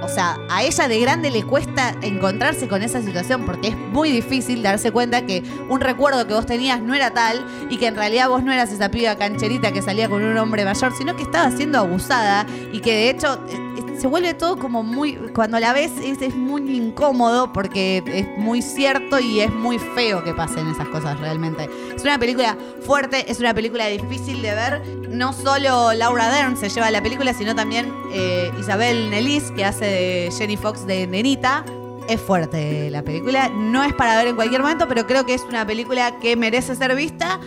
O 0.00 0.08
sea, 0.08 0.36
a 0.48 0.62
ella 0.62 0.86
de 0.86 1.00
grande 1.00 1.32
le 1.32 1.42
cuesta 1.42 1.96
encontrarse 2.00 2.68
con 2.68 2.82
esa 2.82 3.02
situación 3.02 3.44
porque 3.44 3.68
es 3.68 3.76
muy 3.76 4.12
difícil 4.12 4.62
darse 4.62 4.92
cuenta 4.92 5.26
que 5.26 5.42
un 5.68 5.80
recuerdo 5.80 6.26
que 6.28 6.34
vos 6.34 6.46
tenías 6.46 6.80
no 6.80 6.94
era 6.94 7.10
tal 7.10 7.44
y 7.68 7.78
que 7.78 7.88
en 7.88 7.96
realidad 7.96 8.28
vos 8.28 8.44
no 8.44 8.52
eras 8.52 8.72
esa 8.72 8.90
piba 8.90 9.16
cancherita 9.16 9.72
que 9.72 9.82
salía 9.82 10.08
con 10.08 10.22
un 10.22 10.36
hombre 10.38 10.64
mayor, 10.64 10.92
sino 10.96 11.16
que 11.16 11.22
estaba 11.22 11.50
siendo 11.50 11.78
abusada 11.78 12.46
y 12.72 12.80
que 12.80 12.92
de 12.92 13.10
hecho 13.10 13.40
eh, 13.48 13.72
se 14.02 14.08
vuelve 14.08 14.34
todo 14.34 14.58
como 14.58 14.82
muy, 14.82 15.12
cuando 15.32 15.60
la 15.60 15.72
ves 15.72 15.92
es, 16.02 16.20
es 16.22 16.34
muy 16.34 16.76
incómodo 16.76 17.52
porque 17.52 18.02
es 18.04 18.26
muy 18.36 18.60
cierto 18.60 19.20
y 19.20 19.38
es 19.38 19.54
muy 19.54 19.78
feo 19.78 20.24
que 20.24 20.34
pasen 20.34 20.66
esas 20.66 20.88
cosas 20.88 21.20
realmente. 21.20 21.70
Es 21.94 22.02
una 22.02 22.18
película 22.18 22.58
fuerte, 22.84 23.30
es 23.30 23.38
una 23.38 23.54
película 23.54 23.86
difícil 23.86 24.42
de 24.42 24.54
ver. 24.56 24.82
No 25.08 25.32
solo 25.32 25.92
Laura 25.92 26.28
Dern 26.30 26.56
se 26.56 26.68
lleva 26.68 26.90
la 26.90 27.00
película, 27.00 27.32
sino 27.32 27.54
también 27.54 27.94
eh, 28.12 28.50
Isabel 28.58 29.08
Nelis, 29.08 29.52
que 29.52 29.64
hace 29.64 29.84
de 29.84 30.32
Jenny 30.36 30.56
Fox 30.56 30.84
de 30.84 31.06
Nenita. 31.06 31.64
Es 32.08 32.20
fuerte 32.20 32.90
la 32.90 33.04
película, 33.04 33.50
no 33.50 33.84
es 33.84 33.94
para 33.94 34.16
ver 34.16 34.26
en 34.26 34.34
cualquier 34.34 34.62
momento, 34.62 34.88
pero 34.88 35.06
creo 35.06 35.24
que 35.24 35.34
es 35.34 35.42
una 35.42 35.64
película 35.64 36.18
que 36.18 36.34
merece 36.34 36.74
ser 36.74 36.92
vista 36.96 37.38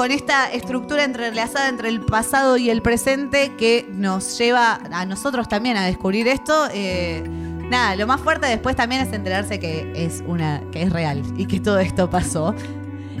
con 0.00 0.12
esta 0.12 0.50
estructura 0.50 1.04
entrelazada 1.04 1.68
entre 1.68 1.90
el 1.90 2.00
pasado 2.00 2.56
y 2.56 2.70
el 2.70 2.80
presente 2.80 3.54
que 3.58 3.86
nos 3.92 4.38
lleva 4.38 4.80
a 4.90 5.04
nosotros 5.04 5.46
también 5.46 5.76
a 5.76 5.84
descubrir 5.84 6.26
esto. 6.26 6.70
eh, 6.72 7.22
nada, 7.68 7.96
lo 7.96 8.06
más 8.06 8.18
fuerte 8.22 8.46
después 8.46 8.74
también 8.74 9.02
es 9.02 9.12
enterarse 9.12 9.60
que 9.60 9.92
es 9.94 10.24
una, 10.26 10.62
que 10.72 10.84
es 10.84 10.90
real 10.90 11.22
y 11.36 11.44
que 11.44 11.60
todo 11.60 11.78
esto 11.78 12.08
pasó. 12.08 12.54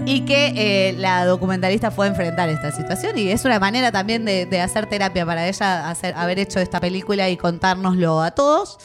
Y 0.06 0.22
que 0.22 0.54
eh, 0.56 0.94
la 0.96 1.26
documentalista 1.26 1.90
fue 1.90 2.06
a 2.06 2.08
enfrentar 2.08 2.48
esta 2.48 2.72
situación 2.72 3.18
y 3.18 3.28
es 3.28 3.44
una 3.44 3.60
manera 3.60 3.92
también 3.92 4.24
de, 4.24 4.60
hacer 4.62 4.86
terapia 4.86 5.26
para 5.26 5.46
ella 5.48 5.94
haber 6.16 6.38
hecho 6.38 6.60
esta 6.60 6.80
película 6.80 7.28
y 7.28 7.36
contárnoslo 7.36 8.22
a 8.22 8.30
todos. 8.30 8.78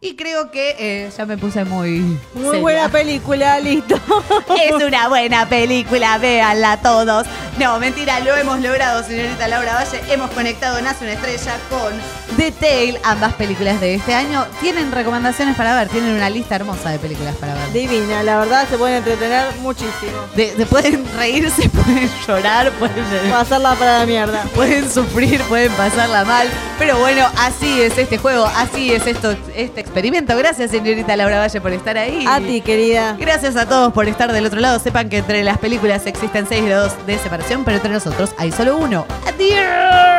Y 0.00 0.14
creo 0.14 0.52
que 0.52 0.76
eh, 0.78 1.10
ya 1.16 1.26
me 1.26 1.36
puse 1.36 1.64
muy. 1.64 1.98
Muy 2.32 2.44
seria. 2.44 2.60
buena 2.60 2.88
película, 2.88 3.58
listo. 3.58 3.96
Es 4.62 4.72
una 4.84 5.08
buena 5.08 5.48
película, 5.48 6.18
véanla 6.18 6.80
todos. 6.80 7.26
No, 7.58 7.80
mentira, 7.80 8.20
lo 8.20 8.36
hemos 8.36 8.60
logrado, 8.60 9.02
señorita 9.02 9.48
Laura 9.48 9.74
Valle. 9.74 10.00
Hemos 10.12 10.30
conectado 10.30 10.80
Nace 10.82 11.02
una 11.04 11.14
estrella 11.14 11.58
con 11.68 11.92
The 12.38 12.52
Tale, 12.52 13.00
ambas 13.02 13.34
películas 13.34 13.80
de 13.80 13.96
este 13.96 14.14
año. 14.14 14.46
Tienen 14.60 14.92
recomendaciones 14.92 15.56
para 15.56 15.74
ver, 15.74 15.88
tienen 15.88 16.14
una 16.14 16.30
lista 16.30 16.54
hermosa 16.54 16.90
de 16.90 16.98
películas 17.00 17.34
para 17.36 17.52
ver. 17.54 17.72
Divina, 17.72 18.22
la 18.22 18.38
verdad 18.38 18.64
se 18.70 18.78
pueden 18.78 18.98
entretener 18.98 19.44
muchísimo. 19.60 20.12
De- 20.36 20.54
de- 20.54 20.64
pueden 20.66 21.04
reírse, 21.16 21.68
pueden 21.68 22.08
llorar, 22.26 22.70
pueden 22.72 23.04
Pasarla 23.30 23.74
para 23.74 23.98
la 23.98 24.06
mierda. 24.06 24.42
Pueden 24.54 24.88
sufrir, 24.88 25.42
pueden 25.42 25.72
pasarla 25.72 26.24
mal. 26.24 26.48
Pero 26.78 26.96
bueno, 26.98 27.26
así 27.38 27.80
es 27.82 27.98
este 27.98 28.18
juego, 28.18 28.44
así 28.56 28.92
es 28.92 29.04
esto, 29.08 29.34
este 29.56 29.80
experimento. 29.80 30.36
Gracias, 30.36 30.70
señorita 30.70 31.16
Laura 31.16 31.40
Valle, 31.40 31.60
por 31.60 31.72
estar 31.72 31.98
ahí. 31.98 32.24
A 32.28 32.38
ti, 32.38 32.60
querida. 32.60 33.16
Gracias 33.18 33.56
a 33.56 33.66
todos 33.66 33.92
por 33.92 34.06
estar 34.06 34.32
del 34.32 34.46
otro 34.46 34.60
lado. 34.60 34.78
Sepan 34.78 35.08
que 35.08 35.18
entre 35.18 35.42
las 35.42 35.58
películas 35.58 36.06
existen 36.06 36.46
seis 36.48 36.64
grados 36.64 36.92
de 37.04 37.18
separación, 37.18 37.64
pero 37.64 37.78
entre 37.78 37.90
nosotros 37.92 38.30
hay 38.38 38.52
solo 38.52 38.76
uno. 38.76 39.06
¡Adiós! 39.26 40.17